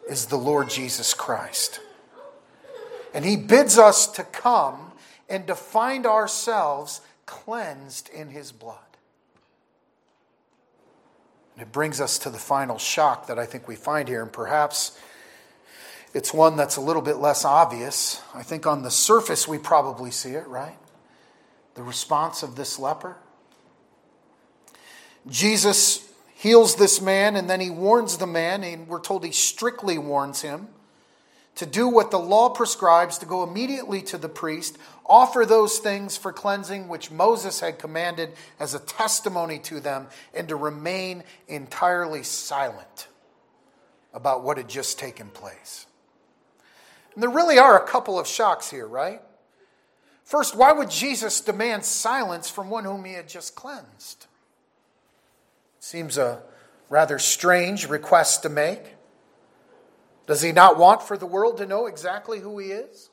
is 0.08 0.26
the 0.26 0.36
Lord 0.36 0.68
Jesus 0.68 1.14
Christ. 1.14 1.80
And 3.14 3.24
He 3.24 3.36
bids 3.36 3.78
us 3.78 4.06
to 4.08 4.24
come 4.24 4.92
and 5.28 5.46
to 5.46 5.54
find 5.54 6.06
ourselves 6.06 7.00
cleansed 7.26 8.08
in 8.08 8.28
His 8.28 8.52
blood. 8.52 8.78
And 11.54 11.62
it 11.62 11.72
brings 11.72 12.00
us 12.00 12.18
to 12.20 12.30
the 12.30 12.38
final 12.38 12.78
shock 12.78 13.26
that 13.26 13.38
I 13.38 13.46
think 13.46 13.66
we 13.66 13.76
find 13.76 14.08
here, 14.08 14.22
and 14.22 14.32
perhaps 14.32 14.98
it's 16.14 16.32
one 16.32 16.56
that's 16.56 16.76
a 16.76 16.80
little 16.80 17.02
bit 17.02 17.16
less 17.16 17.44
obvious. 17.44 18.22
I 18.34 18.42
think 18.42 18.66
on 18.66 18.82
the 18.82 18.90
surface 18.90 19.46
we 19.46 19.58
probably 19.58 20.10
see 20.10 20.30
it, 20.30 20.46
right? 20.46 20.78
The 21.74 21.82
response 21.82 22.42
of 22.42 22.56
this 22.56 22.78
leper. 22.78 23.16
Jesus 25.28 26.08
heals 26.34 26.76
this 26.76 27.00
man 27.00 27.36
and 27.36 27.50
then 27.50 27.60
he 27.60 27.70
warns 27.70 28.18
the 28.18 28.26
man, 28.26 28.62
and 28.62 28.88
we're 28.88 29.00
told 29.00 29.24
he 29.24 29.32
strictly 29.32 29.98
warns 29.98 30.42
him 30.42 30.68
to 31.56 31.66
do 31.66 31.88
what 31.88 32.10
the 32.10 32.18
law 32.18 32.50
prescribes 32.50 33.18
to 33.18 33.26
go 33.26 33.42
immediately 33.42 34.02
to 34.02 34.18
the 34.18 34.28
priest, 34.28 34.78
offer 35.08 35.44
those 35.46 35.78
things 35.78 36.16
for 36.16 36.32
cleansing 36.32 36.88
which 36.88 37.10
Moses 37.10 37.60
had 37.60 37.78
commanded 37.78 38.32
as 38.58 38.74
a 38.74 38.78
testimony 38.78 39.58
to 39.60 39.80
them, 39.80 40.08
and 40.34 40.48
to 40.48 40.56
remain 40.56 41.24
entirely 41.48 42.22
silent 42.22 43.08
about 44.12 44.42
what 44.42 44.56
had 44.56 44.68
just 44.68 44.98
taken 44.98 45.28
place. 45.28 45.86
And 47.14 47.22
there 47.22 47.30
really 47.30 47.58
are 47.58 47.82
a 47.82 47.86
couple 47.86 48.18
of 48.18 48.26
shocks 48.26 48.70
here, 48.70 48.86
right? 48.86 49.22
First, 50.24 50.56
why 50.56 50.72
would 50.72 50.90
Jesus 50.90 51.40
demand 51.40 51.84
silence 51.84 52.50
from 52.50 52.68
one 52.68 52.84
whom 52.84 53.04
he 53.04 53.12
had 53.12 53.28
just 53.28 53.54
cleansed? 53.54 54.26
Seems 55.78 56.18
a 56.18 56.42
rather 56.90 57.18
strange 57.18 57.88
request 57.88 58.42
to 58.42 58.48
make. 58.48 58.96
Does 60.26 60.42
he 60.42 60.50
not 60.50 60.78
want 60.78 61.02
for 61.02 61.16
the 61.16 61.26
world 61.26 61.58
to 61.58 61.66
know 61.66 61.86
exactly 61.86 62.40
who 62.40 62.58
he 62.58 62.68
is? 62.72 63.10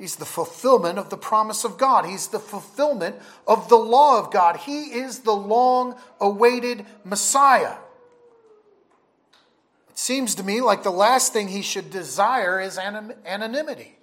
He's 0.00 0.16
the 0.16 0.24
fulfillment 0.24 0.98
of 0.98 1.10
the 1.10 1.18
promise 1.18 1.62
of 1.62 1.76
God. 1.76 2.06
He's 2.06 2.28
the 2.28 2.38
fulfillment 2.38 3.16
of 3.46 3.68
the 3.68 3.76
law 3.76 4.18
of 4.18 4.32
God. 4.32 4.56
He 4.56 4.84
is 4.84 5.18
the 5.18 5.36
long 5.36 5.94
awaited 6.18 6.86
Messiah 7.04 7.74
It 9.90 9.98
seems 9.98 10.34
to 10.36 10.42
me 10.42 10.62
like 10.62 10.84
the 10.84 10.90
last 10.90 11.34
thing 11.34 11.48
he 11.48 11.60
should 11.60 11.90
desire 11.90 12.58
is 12.58 12.78
anonymity. 12.78 13.98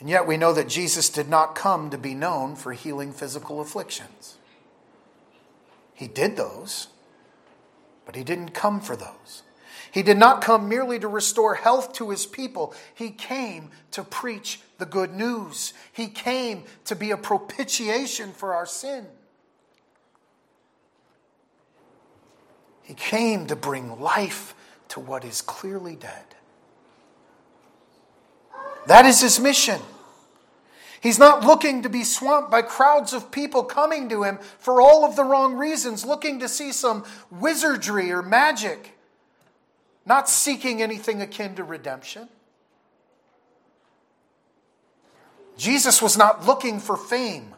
And 0.00 0.08
yet 0.08 0.26
we 0.26 0.38
know 0.38 0.54
that 0.54 0.68
Jesus 0.68 1.10
did 1.10 1.28
not 1.28 1.54
come 1.54 1.90
to 1.90 1.98
be 1.98 2.14
known 2.14 2.56
for 2.56 2.72
healing 2.72 3.12
physical 3.12 3.60
afflictions. 3.60 4.38
He 5.92 6.08
did 6.08 6.38
those, 6.38 6.88
but 8.06 8.16
he 8.16 8.24
didn't 8.24 8.54
come 8.54 8.80
for 8.80 8.96
those. 8.96 9.42
He 9.96 10.02
did 10.02 10.18
not 10.18 10.42
come 10.42 10.68
merely 10.68 10.98
to 10.98 11.08
restore 11.08 11.54
health 11.54 11.94
to 11.94 12.10
his 12.10 12.26
people. 12.26 12.74
He 12.94 13.08
came 13.08 13.70
to 13.92 14.04
preach 14.04 14.60
the 14.76 14.84
good 14.84 15.14
news. 15.14 15.72
He 15.90 16.08
came 16.08 16.64
to 16.84 16.94
be 16.94 17.12
a 17.12 17.16
propitiation 17.16 18.34
for 18.34 18.54
our 18.54 18.66
sin. 18.66 19.06
He 22.82 22.92
came 22.92 23.46
to 23.46 23.56
bring 23.56 23.98
life 23.98 24.54
to 24.88 25.00
what 25.00 25.24
is 25.24 25.40
clearly 25.40 25.96
dead. 25.96 26.26
That 28.88 29.06
is 29.06 29.22
his 29.22 29.40
mission. 29.40 29.80
He's 31.00 31.18
not 31.18 31.42
looking 31.42 31.80
to 31.84 31.88
be 31.88 32.04
swamped 32.04 32.50
by 32.50 32.60
crowds 32.60 33.14
of 33.14 33.30
people 33.30 33.64
coming 33.64 34.10
to 34.10 34.24
him 34.24 34.40
for 34.58 34.82
all 34.82 35.06
of 35.06 35.16
the 35.16 35.24
wrong 35.24 35.54
reasons, 35.54 36.04
looking 36.04 36.38
to 36.40 36.50
see 36.50 36.70
some 36.70 37.02
wizardry 37.30 38.12
or 38.12 38.20
magic, 38.20 38.95
not 40.06 40.28
seeking 40.28 40.80
anything 40.80 41.20
akin 41.20 41.56
to 41.56 41.64
redemption. 41.64 42.28
Jesus 45.56 46.00
was 46.00 46.16
not 46.16 46.46
looking 46.46 46.78
for 46.78 46.96
fame. 46.96 47.54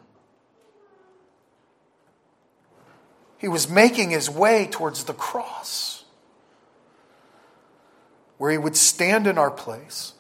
He 3.37 3.49
was 3.49 3.69
making 3.69 4.11
his 4.11 4.29
way 4.29 4.67
towards 4.69 5.05
the 5.05 5.15
cross, 5.15 6.05
where 8.39 8.51
he 8.51 8.59
would 8.59 8.77
stand 8.77 9.27
in 9.27 9.39
our 9.39 9.51
place 9.51 10.15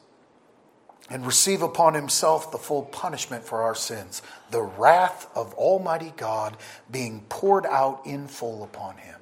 and 1.10 1.24
receive 1.24 1.62
upon 1.62 1.94
himself 1.94 2.52
the 2.52 2.58
full 2.58 2.82
punishment 2.82 3.44
for 3.44 3.62
our 3.62 3.74
sins, 3.74 4.22
the 4.50 4.62
wrath 4.62 5.26
of 5.34 5.54
Almighty 5.54 6.12
God 6.16 6.56
being 6.90 7.24
poured 7.28 7.64
out 7.64 8.02
in 8.04 8.28
full 8.28 8.62
upon 8.62 8.98
him. 8.98 9.17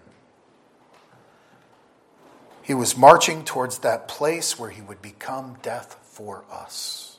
He 2.66 2.74
was 2.74 2.96
marching 2.96 3.44
towards 3.44 3.78
that 3.78 4.08
place 4.08 4.58
where 4.58 4.70
he 4.70 4.82
would 4.82 5.00
become 5.00 5.56
death 5.62 6.00
for 6.02 6.44
us. 6.50 7.18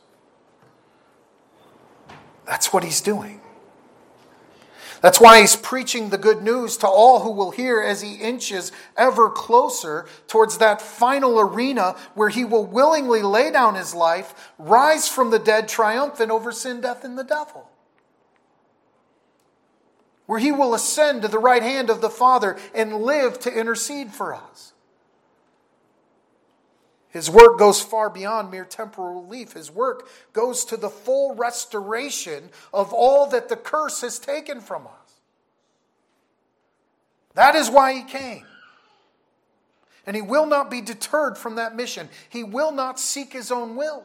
That's 2.45 2.73
what 2.73 2.83
he's 2.83 2.99
doing. 2.99 3.39
That's 4.99 5.21
why 5.21 5.39
he's 5.39 5.55
preaching 5.55 6.09
the 6.09 6.17
good 6.17 6.43
news 6.43 6.75
to 6.77 6.87
all 6.87 7.21
who 7.21 7.31
will 7.31 7.51
hear 7.51 7.79
as 7.79 8.01
he 8.01 8.15
inches 8.15 8.73
ever 8.97 9.29
closer 9.29 10.05
towards 10.27 10.57
that 10.57 10.81
final 10.81 11.39
arena 11.39 11.95
where 12.13 12.27
he 12.27 12.43
will 12.43 12.65
willingly 12.65 13.21
lay 13.21 13.49
down 13.49 13.75
his 13.75 13.95
life, 13.95 14.51
rise 14.59 15.07
from 15.07 15.29
the 15.29 15.39
dead 15.39 15.69
triumphant 15.69 16.29
over 16.29 16.51
sin, 16.51 16.81
death, 16.81 17.05
and 17.05 17.17
the 17.17 17.23
devil. 17.23 17.69
Where 20.25 20.39
he 20.39 20.51
will 20.51 20.73
ascend 20.73 21.21
to 21.21 21.29
the 21.29 21.39
right 21.39 21.63
hand 21.63 21.89
of 21.89 22.01
the 22.01 22.09
Father 22.09 22.57
and 22.75 23.01
live 23.01 23.39
to 23.39 23.57
intercede 23.57 24.11
for 24.11 24.35
us. 24.35 24.73
His 27.17 27.31
work 27.31 27.57
goes 27.57 27.81
far 27.81 28.11
beyond 28.11 28.51
mere 28.51 28.63
temporal 28.63 29.23
relief. 29.23 29.53
His 29.53 29.71
work 29.71 30.07
goes 30.33 30.63
to 30.65 30.77
the 30.77 30.91
full 30.91 31.33
restoration 31.33 32.51
of 32.71 32.93
all 32.93 33.25
that 33.31 33.49
the 33.49 33.55
curse 33.55 34.01
has 34.01 34.19
taken 34.19 34.61
from 34.61 34.85
us. 34.85 35.13
That 37.33 37.55
is 37.55 37.71
why 37.71 37.93
he 37.93 38.03
came. 38.03 38.45
And 40.05 40.15
he 40.15 40.21
will 40.21 40.45
not 40.45 40.69
be 40.69 40.79
deterred 40.79 41.39
from 41.39 41.55
that 41.55 41.75
mission. 41.75 42.07
He 42.29 42.43
will 42.43 42.71
not 42.71 42.99
seek 42.99 43.33
his 43.33 43.51
own 43.51 43.75
will. 43.75 44.03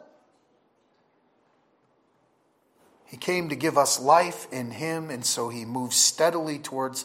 He 3.04 3.18
came 3.18 3.50
to 3.50 3.56
give 3.56 3.76
us 3.76 4.00
life 4.00 4.50
in 4.50 4.70
him, 4.70 5.10
and 5.10 5.22
so 5.22 5.50
he 5.50 5.66
moves 5.66 5.96
steadily 5.96 6.58
towards 6.58 7.04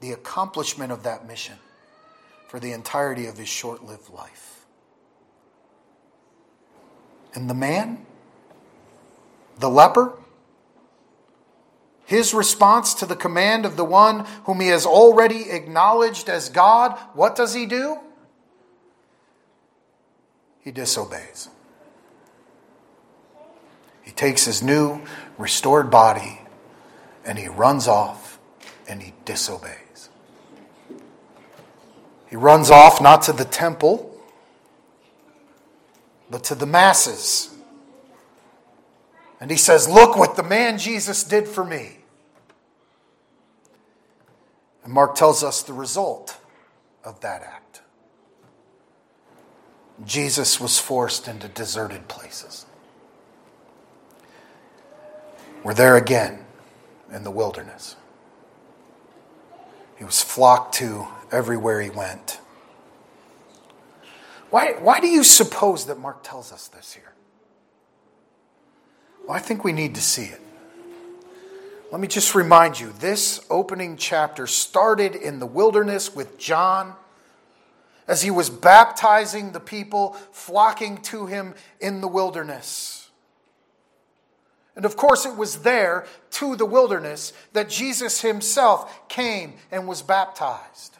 the 0.00 0.12
accomplishment 0.12 0.92
of 0.92 1.04
that 1.04 1.26
mission 1.26 1.56
for 2.46 2.60
the 2.60 2.72
entirety 2.72 3.24
of 3.24 3.38
his 3.38 3.48
short 3.48 3.82
lived 3.82 4.10
life. 4.10 4.55
And 7.36 7.50
the 7.50 7.54
man, 7.54 8.04
the 9.58 9.68
leper, 9.68 10.14
his 12.06 12.32
response 12.32 12.94
to 12.94 13.06
the 13.06 13.14
command 13.14 13.66
of 13.66 13.76
the 13.76 13.84
one 13.84 14.24
whom 14.44 14.60
he 14.60 14.68
has 14.68 14.86
already 14.86 15.50
acknowledged 15.50 16.30
as 16.30 16.48
God, 16.48 16.98
what 17.12 17.36
does 17.36 17.52
he 17.52 17.66
do? 17.66 17.98
He 20.60 20.70
disobeys. 20.70 21.50
He 24.02 24.12
takes 24.12 24.46
his 24.46 24.62
new, 24.62 25.02
restored 25.36 25.90
body 25.90 26.40
and 27.24 27.38
he 27.38 27.48
runs 27.48 27.86
off 27.86 28.38
and 28.88 29.02
he 29.02 29.12
disobeys. 29.26 30.08
He 32.30 32.36
runs 32.36 32.70
off 32.70 33.00
not 33.00 33.22
to 33.22 33.32
the 33.32 33.44
temple, 33.44 34.15
but 36.30 36.44
to 36.44 36.54
the 36.54 36.66
masses. 36.66 37.54
And 39.40 39.50
he 39.50 39.56
says, 39.56 39.88
Look 39.88 40.16
what 40.16 40.36
the 40.36 40.42
man 40.42 40.78
Jesus 40.78 41.22
did 41.24 41.46
for 41.46 41.64
me. 41.64 41.98
And 44.84 44.92
Mark 44.92 45.14
tells 45.14 45.42
us 45.42 45.62
the 45.62 45.72
result 45.72 46.38
of 47.04 47.20
that 47.20 47.42
act. 47.42 47.82
Jesus 50.04 50.60
was 50.60 50.78
forced 50.78 51.26
into 51.26 51.48
deserted 51.48 52.06
places. 52.08 52.66
We're 55.64 55.74
there 55.74 55.96
again 55.96 56.44
in 57.12 57.24
the 57.24 57.30
wilderness. 57.30 57.96
He 59.96 60.04
was 60.04 60.22
flocked 60.22 60.74
to 60.76 61.08
everywhere 61.32 61.80
he 61.80 61.90
went. 61.90 62.38
Why, 64.50 64.72
why 64.74 65.00
do 65.00 65.08
you 65.08 65.24
suppose 65.24 65.86
that 65.86 65.98
Mark 65.98 66.22
tells 66.22 66.52
us 66.52 66.68
this 66.68 66.92
here? 66.92 67.12
Well, 69.26 69.36
I 69.36 69.40
think 69.40 69.64
we 69.64 69.72
need 69.72 69.94
to 69.96 70.00
see 70.00 70.24
it. 70.24 70.40
Let 71.90 72.00
me 72.00 72.08
just 72.08 72.34
remind 72.34 72.78
you 72.78 72.92
this 72.98 73.44
opening 73.48 73.96
chapter 73.96 74.46
started 74.46 75.14
in 75.14 75.38
the 75.38 75.46
wilderness 75.46 76.14
with 76.14 76.38
John 76.38 76.94
as 78.08 78.22
he 78.22 78.30
was 78.30 78.50
baptizing 78.50 79.52
the 79.52 79.60
people 79.60 80.12
flocking 80.32 80.98
to 81.02 81.26
him 81.26 81.54
in 81.80 82.00
the 82.00 82.08
wilderness. 82.08 83.08
And 84.76 84.84
of 84.84 84.96
course, 84.96 85.24
it 85.24 85.36
was 85.36 85.60
there, 85.62 86.06
to 86.32 86.54
the 86.54 86.66
wilderness, 86.66 87.32
that 87.52 87.68
Jesus 87.68 88.20
himself 88.20 89.08
came 89.08 89.54
and 89.72 89.88
was 89.88 90.02
baptized. 90.02 90.96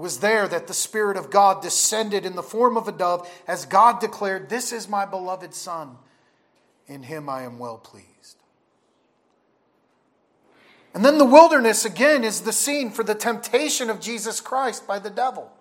It 0.00 0.02
was 0.02 0.20
there 0.20 0.48
that 0.48 0.66
the 0.66 0.72
Spirit 0.72 1.18
of 1.18 1.28
God 1.28 1.60
descended 1.60 2.24
in 2.24 2.34
the 2.34 2.42
form 2.42 2.78
of 2.78 2.88
a 2.88 2.92
dove 2.92 3.30
as 3.46 3.66
God 3.66 4.00
declared, 4.00 4.48
This 4.48 4.72
is 4.72 4.88
my 4.88 5.04
beloved 5.04 5.52
Son. 5.52 5.98
In 6.86 7.02
him 7.02 7.28
I 7.28 7.42
am 7.42 7.58
well 7.58 7.76
pleased. 7.76 8.38
And 10.94 11.04
then 11.04 11.18
the 11.18 11.26
wilderness 11.26 11.84
again 11.84 12.24
is 12.24 12.40
the 12.40 12.52
scene 12.52 12.90
for 12.90 13.02
the 13.02 13.14
temptation 13.14 13.90
of 13.90 14.00
Jesus 14.00 14.40
Christ 14.40 14.86
by 14.86 14.98
the 14.98 15.10
devil. 15.10 15.52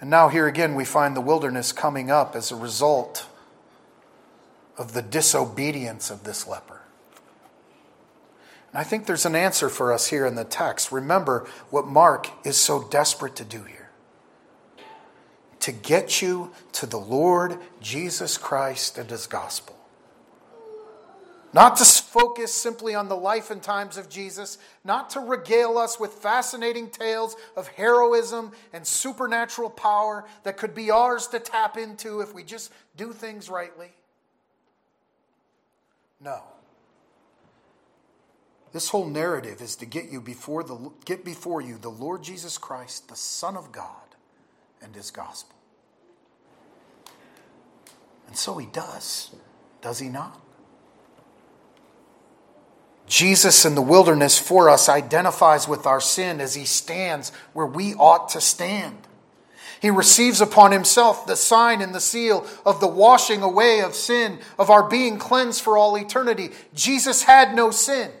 And 0.00 0.08
now, 0.08 0.30
here 0.30 0.46
again, 0.46 0.74
we 0.74 0.86
find 0.86 1.14
the 1.14 1.20
wilderness 1.20 1.72
coming 1.72 2.10
up 2.10 2.34
as 2.34 2.50
a 2.50 2.56
result 2.56 3.26
of 4.78 4.94
the 4.94 5.02
disobedience 5.02 6.08
of 6.08 6.24
this 6.24 6.46
leper. 6.46 6.80
And 8.72 8.80
I 8.80 8.84
think 8.84 9.06
there's 9.06 9.26
an 9.26 9.34
answer 9.34 9.68
for 9.68 9.92
us 9.92 10.08
here 10.08 10.26
in 10.26 10.34
the 10.34 10.44
text. 10.44 10.92
Remember 10.92 11.46
what 11.70 11.86
Mark 11.86 12.28
is 12.44 12.56
so 12.56 12.82
desperate 12.88 13.36
to 13.36 13.44
do 13.44 13.64
here 13.64 13.80
to 15.60 15.72
get 15.72 16.22
you 16.22 16.50
to 16.72 16.86
the 16.86 16.98
Lord 16.98 17.58
Jesus 17.80 18.38
Christ 18.38 18.96
and 18.98 19.10
his 19.10 19.26
gospel. 19.26 19.76
Not 21.52 21.76
to 21.76 21.84
focus 21.84 22.54
simply 22.54 22.94
on 22.94 23.08
the 23.08 23.16
life 23.16 23.50
and 23.50 23.60
times 23.60 23.96
of 23.96 24.08
Jesus, 24.08 24.56
not 24.84 25.10
to 25.10 25.20
regale 25.20 25.78
us 25.78 25.98
with 25.98 26.12
fascinating 26.12 26.88
tales 26.90 27.34
of 27.56 27.66
heroism 27.68 28.52
and 28.72 28.86
supernatural 28.86 29.68
power 29.68 30.24
that 30.44 30.56
could 30.56 30.74
be 30.74 30.90
ours 30.90 31.26
to 31.28 31.40
tap 31.40 31.76
into 31.76 32.20
if 32.20 32.32
we 32.32 32.44
just 32.44 32.72
do 32.96 33.12
things 33.12 33.50
rightly. 33.50 33.90
No. 36.20 36.40
This 38.72 38.90
whole 38.90 39.06
narrative 39.06 39.60
is 39.60 39.74
to 39.76 39.86
get 39.86 40.10
you 40.10 40.20
before 40.20 40.62
the 40.62 40.90
get 41.04 41.24
before 41.24 41.60
you 41.60 41.76
the 41.76 41.88
Lord 41.88 42.22
Jesus 42.22 42.56
Christ, 42.56 43.08
the 43.08 43.16
Son 43.16 43.56
of 43.56 43.72
God, 43.72 44.14
and 44.80 44.94
his 44.94 45.10
gospel. 45.10 45.56
And 48.28 48.36
so 48.36 48.58
he 48.58 48.66
does, 48.66 49.34
does 49.82 49.98
he 49.98 50.08
not? 50.08 50.40
Jesus 53.08 53.64
in 53.64 53.74
the 53.74 53.82
wilderness 53.82 54.38
for 54.38 54.70
us 54.70 54.88
identifies 54.88 55.66
with 55.66 55.84
our 55.84 56.00
sin 56.00 56.40
as 56.40 56.54
he 56.54 56.64
stands 56.64 57.32
where 57.52 57.66
we 57.66 57.92
ought 57.94 58.28
to 58.30 58.40
stand. 58.40 58.96
He 59.82 59.90
receives 59.90 60.40
upon 60.40 60.70
himself 60.70 61.26
the 61.26 61.34
sign 61.34 61.82
and 61.82 61.92
the 61.92 62.00
seal 62.00 62.46
of 62.64 62.78
the 62.78 62.86
washing 62.86 63.42
away 63.42 63.80
of 63.80 63.96
sin, 63.96 64.38
of 64.60 64.70
our 64.70 64.88
being 64.88 65.18
cleansed 65.18 65.60
for 65.60 65.76
all 65.76 65.96
eternity. 65.96 66.50
Jesus 66.72 67.24
had 67.24 67.56
no 67.56 67.72
sin. 67.72 68.12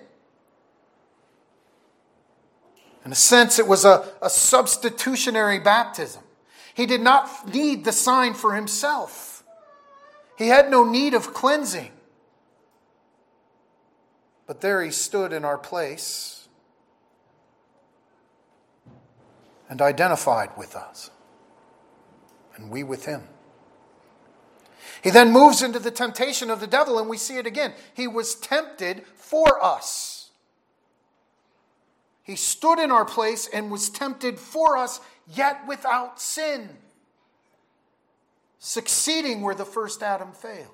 In 3.10 3.14
a 3.14 3.16
sense, 3.16 3.58
it 3.58 3.66
was 3.66 3.84
a, 3.84 4.06
a 4.22 4.30
substitutionary 4.30 5.58
baptism. 5.58 6.22
He 6.74 6.86
did 6.86 7.00
not 7.00 7.52
need 7.52 7.84
the 7.84 7.90
sign 7.90 8.34
for 8.34 8.54
himself, 8.54 9.42
he 10.38 10.46
had 10.46 10.70
no 10.70 10.88
need 10.88 11.14
of 11.14 11.34
cleansing. 11.34 11.90
But 14.46 14.60
there 14.60 14.80
he 14.84 14.92
stood 14.92 15.32
in 15.32 15.44
our 15.44 15.58
place 15.58 16.46
and 19.68 19.82
identified 19.82 20.50
with 20.56 20.76
us, 20.76 21.10
and 22.54 22.70
we 22.70 22.84
with 22.84 23.06
him. 23.06 23.24
He 25.02 25.10
then 25.10 25.32
moves 25.32 25.62
into 25.62 25.80
the 25.80 25.90
temptation 25.90 26.48
of 26.48 26.60
the 26.60 26.68
devil, 26.68 26.96
and 27.00 27.08
we 27.08 27.16
see 27.16 27.38
it 27.38 27.46
again. 27.48 27.72
He 27.92 28.06
was 28.06 28.36
tempted 28.36 29.04
for 29.16 29.60
us. 29.60 30.19
He 32.30 32.36
stood 32.36 32.78
in 32.78 32.92
our 32.92 33.04
place 33.04 33.48
and 33.52 33.72
was 33.72 33.90
tempted 33.90 34.38
for 34.38 34.76
us, 34.76 35.00
yet 35.34 35.66
without 35.66 36.20
sin, 36.20 36.68
succeeding 38.60 39.40
where 39.40 39.56
the 39.56 39.64
first 39.64 40.00
Adam 40.00 40.30
failed. 40.30 40.68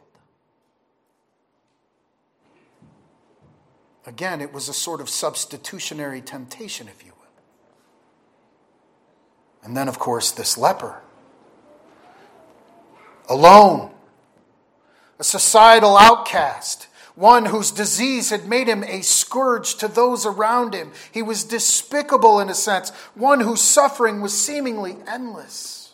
Again, 4.05 4.43
it 4.43 4.53
was 4.53 4.69
a 4.69 4.75
sort 4.75 5.01
of 5.01 5.09
substitutionary 5.09 6.21
temptation, 6.21 6.89
if 6.89 7.03
you 7.03 7.13
will. 7.13 7.43
And 9.63 9.75
then, 9.75 9.89
of 9.89 9.99
course, 9.99 10.33
this 10.33 10.59
leper. 10.59 11.01
Alone, 13.31 13.95
a 15.19 15.25
societal 15.25 15.97
outcast, 15.97 16.86
one 17.17 17.47
whose 17.47 17.73
disease 17.73 18.31
had 18.31 18.47
made 18.47 18.69
him 18.69 18.85
a 18.85 19.03
scourge 19.03 19.75
to 19.77 19.89
those 19.89 20.25
around 20.25 20.75
him. 20.75 20.93
He 21.11 21.23
was 21.23 21.43
despicable 21.43 22.39
in 22.39 22.49
a 22.49 22.55
sense, 22.55 22.91
one 23.15 23.41
whose 23.41 23.61
suffering 23.61 24.21
was 24.21 24.39
seemingly 24.39 24.97
endless 25.09 25.87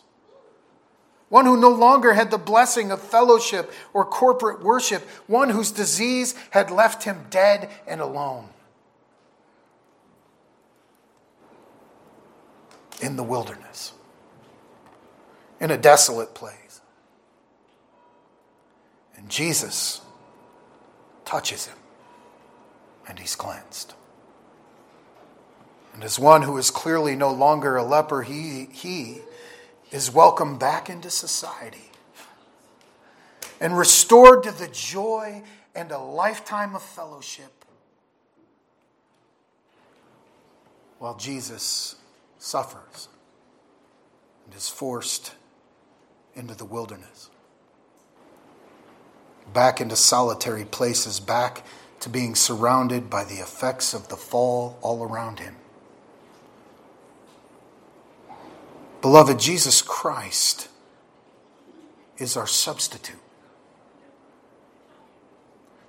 one 1.33 1.47
who 1.47 1.57
no 1.57 1.71
longer 1.71 2.13
had 2.13 2.29
the 2.29 2.37
blessing 2.37 2.91
of 2.91 3.01
fellowship 3.01 3.73
or 3.91 4.05
corporate 4.05 4.61
worship, 4.61 5.01
one 5.25 5.49
whose 5.49 5.71
disease 5.71 6.35
had 6.51 6.69
left 6.69 7.05
him 7.05 7.25
dead 7.31 7.71
and 7.87 7.99
alone. 7.99 8.49
In 13.01 13.15
the 13.15 13.23
wilderness, 13.23 13.93
in 15.59 15.71
a 15.71 15.77
desolate 15.77 16.35
place. 16.35 16.81
And 19.15 19.27
Jesus 19.27 20.01
touches 21.25 21.67
him, 21.67 21.77
and 23.07 23.19
he's 23.19 23.35
cleansed. 23.35 23.93
And 25.93 26.03
as 26.03 26.17
one 26.17 26.41
who 26.41 26.57
is 26.57 26.71
clearly 26.71 27.15
no 27.15 27.31
longer 27.31 27.77
a 27.77 27.83
leper, 27.83 28.23
he, 28.23 28.67
he 28.71 29.19
is 29.91 30.11
welcomed 30.11 30.59
back 30.59 30.89
into 30.89 31.09
society 31.09 31.91
and 33.61 33.77
restored 33.77 34.43
to 34.43 34.51
the 34.51 34.67
joy 34.67 35.43
and 35.75 35.91
a 35.91 35.99
lifetime 35.99 36.75
of 36.75 36.81
fellowship 36.81 37.63
while 40.97 41.15
Jesus 41.15 41.95
suffers 42.39 43.07
and 44.45 44.55
is 44.55 44.69
forced 44.69 45.33
into 46.35 46.55
the 46.55 46.65
wilderness, 46.65 47.29
back 49.51 49.81
into 49.81 49.95
solitary 49.95 50.65
places, 50.65 51.19
back 51.19 51.65
to 51.99 52.09
being 52.09 52.35
surrounded 52.35 53.09
by 53.09 53.23
the 53.23 53.35
effects 53.35 53.93
of 53.93 54.09
the 54.09 54.17
fall 54.17 54.77
all 54.81 55.03
around 55.03 55.39
him. 55.39 55.55
Beloved, 59.01 59.39
Jesus 59.39 59.81
Christ 59.81 60.69
is 62.17 62.37
our 62.37 62.47
substitute. 62.47 63.17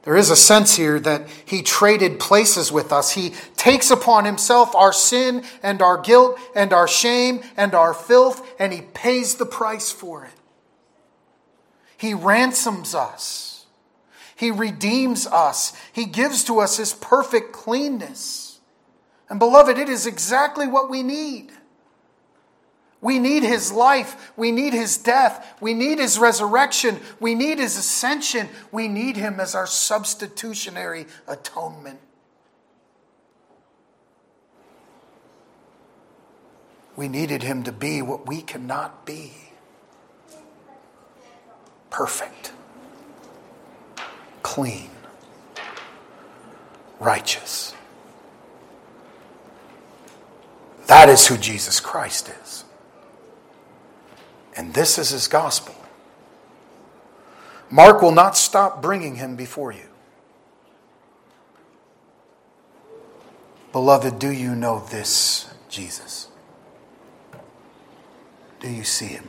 There 0.03 0.17
is 0.17 0.31
a 0.31 0.37
sense 0.37 0.77
here 0.77 1.01
that 1.01 1.29
he 1.47 1.63
traded 1.63 2.21
places 2.21 2.71
with 2.71 2.93
us. 2.93 3.13
He 3.13 3.31
takes 3.57 3.91
upon 3.91 4.27
himself 4.27 4.75
our 4.75 4.93
sin 4.93 5.45
and 5.63 5.81
our 5.81 5.99
guilt 5.99 6.39
and 6.55 6.75
our 6.75 6.87
shame 6.87 7.41
and 7.57 7.75
our 7.75 7.95
filth, 7.95 8.47
and 8.59 8.73
he 8.73 8.83
pays 8.83 9.37
the 9.37 9.47
price 9.47 9.91
for 9.91 10.25
it. 10.27 10.33
He 12.05 12.13
ransoms 12.13 12.95
us. 12.95 13.65
He 14.37 14.51
redeems 14.51 15.27
us. 15.27 15.73
He 15.91 16.05
gives 16.05 16.45
to 16.45 16.61
us 16.61 16.77
his 16.77 16.93
perfect 16.93 17.55
cleanness. 17.55 18.61
And 19.31 19.39
beloved, 19.39 19.79
it 19.79 19.89
is 19.89 20.07
exactly 20.07 20.67
what 20.67 20.91
we 20.91 21.03
need. 21.03 21.51
We 23.01 23.19
need 23.19 23.43
his 23.43 23.73
life. 23.73 24.33
We 24.37 24.53
need 24.53 24.75
his 24.75 24.99
death. 24.99 25.57
We 25.63 25.73
need 25.73 25.99
his 25.99 26.19
resurrection. 26.19 27.01
We 27.21 27.35
need 27.35 27.59
his 27.59 27.79
ascension. 27.79 28.51
We 28.71 28.87
need 28.87 29.17
him 29.17 29.41
as 29.41 29.55
our 29.55 29.67
substitutionary 29.67 31.07
atonement. 31.27 32.01
We 36.97 37.09
needed 37.09 37.43
him 37.43 37.63
to 37.63 37.73
be 37.73 38.03
what 38.03 38.27
we 38.27 38.43
cannot 38.43 39.07
be 39.07 39.54
perfect, 41.95 42.51
clean, 44.43 44.91
righteous. 46.99 47.73
That 50.89 51.09
is 51.09 51.29
who 51.29 51.39
Jesus 51.39 51.79
Christ 51.79 52.33
is. 52.43 52.65
And 54.57 54.75
this 54.75 54.99
is 54.99 55.11
his 55.11 55.29
gospel. 55.29 55.77
Mark 57.71 58.03
will 58.03 58.11
not 58.11 58.37
stop 58.37 58.83
bringing 58.83 59.15
him 59.15 59.37
before 59.37 59.71
you. 59.71 59.89
Beloved, 63.71 64.19
do 64.19 64.33
you 64.33 64.57
know 64.57 64.81
this 64.91 65.47
Jesus? 65.69 66.27
Do 68.59 68.69
you 68.69 68.83
see 68.83 69.07
him? 69.07 69.29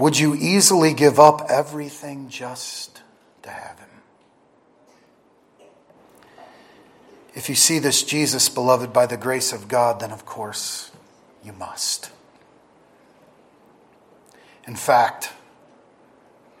Would 0.00 0.18
you 0.18 0.34
easily 0.34 0.94
give 0.94 1.20
up 1.20 1.42
everything 1.50 2.30
just 2.30 3.02
to 3.42 3.50
have 3.50 3.78
him? 3.78 3.88
If 7.34 7.50
you 7.50 7.54
see 7.54 7.78
this 7.78 8.02
Jesus, 8.02 8.48
beloved, 8.48 8.94
by 8.94 9.04
the 9.04 9.18
grace 9.18 9.52
of 9.52 9.68
God, 9.68 10.00
then 10.00 10.10
of 10.10 10.24
course 10.24 10.90
you 11.44 11.52
must. 11.52 12.10
In 14.66 14.74
fact, 14.74 15.32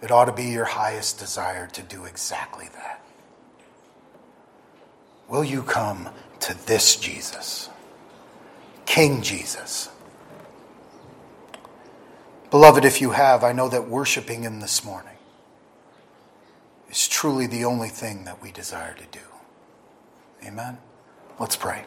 it 0.02 0.10
ought 0.10 0.26
to 0.26 0.32
be 0.32 0.50
your 0.50 0.66
highest 0.66 1.18
desire 1.18 1.66
to 1.68 1.82
do 1.82 2.04
exactly 2.04 2.68
that. 2.74 3.02
Will 5.28 5.44
you 5.44 5.62
come 5.62 6.10
to 6.40 6.66
this 6.66 6.94
Jesus, 6.94 7.70
King 8.84 9.22
Jesus? 9.22 9.88
Beloved, 12.50 12.84
if 12.84 13.00
you 13.00 13.10
have, 13.10 13.44
I 13.44 13.52
know 13.52 13.68
that 13.68 13.88
worshiping 13.88 14.42
Him 14.42 14.58
this 14.58 14.84
morning 14.84 15.16
is 16.90 17.06
truly 17.06 17.46
the 17.46 17.64
only 17.64 17.88
thing 17.88 18.24
that 18.24 18.42
we 18.42 18.50
desire 18.50 18.94
to 18.94 19.06
do. 19.12 19.24
Amen? 20.44 20.78
Let's 21.38 21.54
pray. 21.54 21.84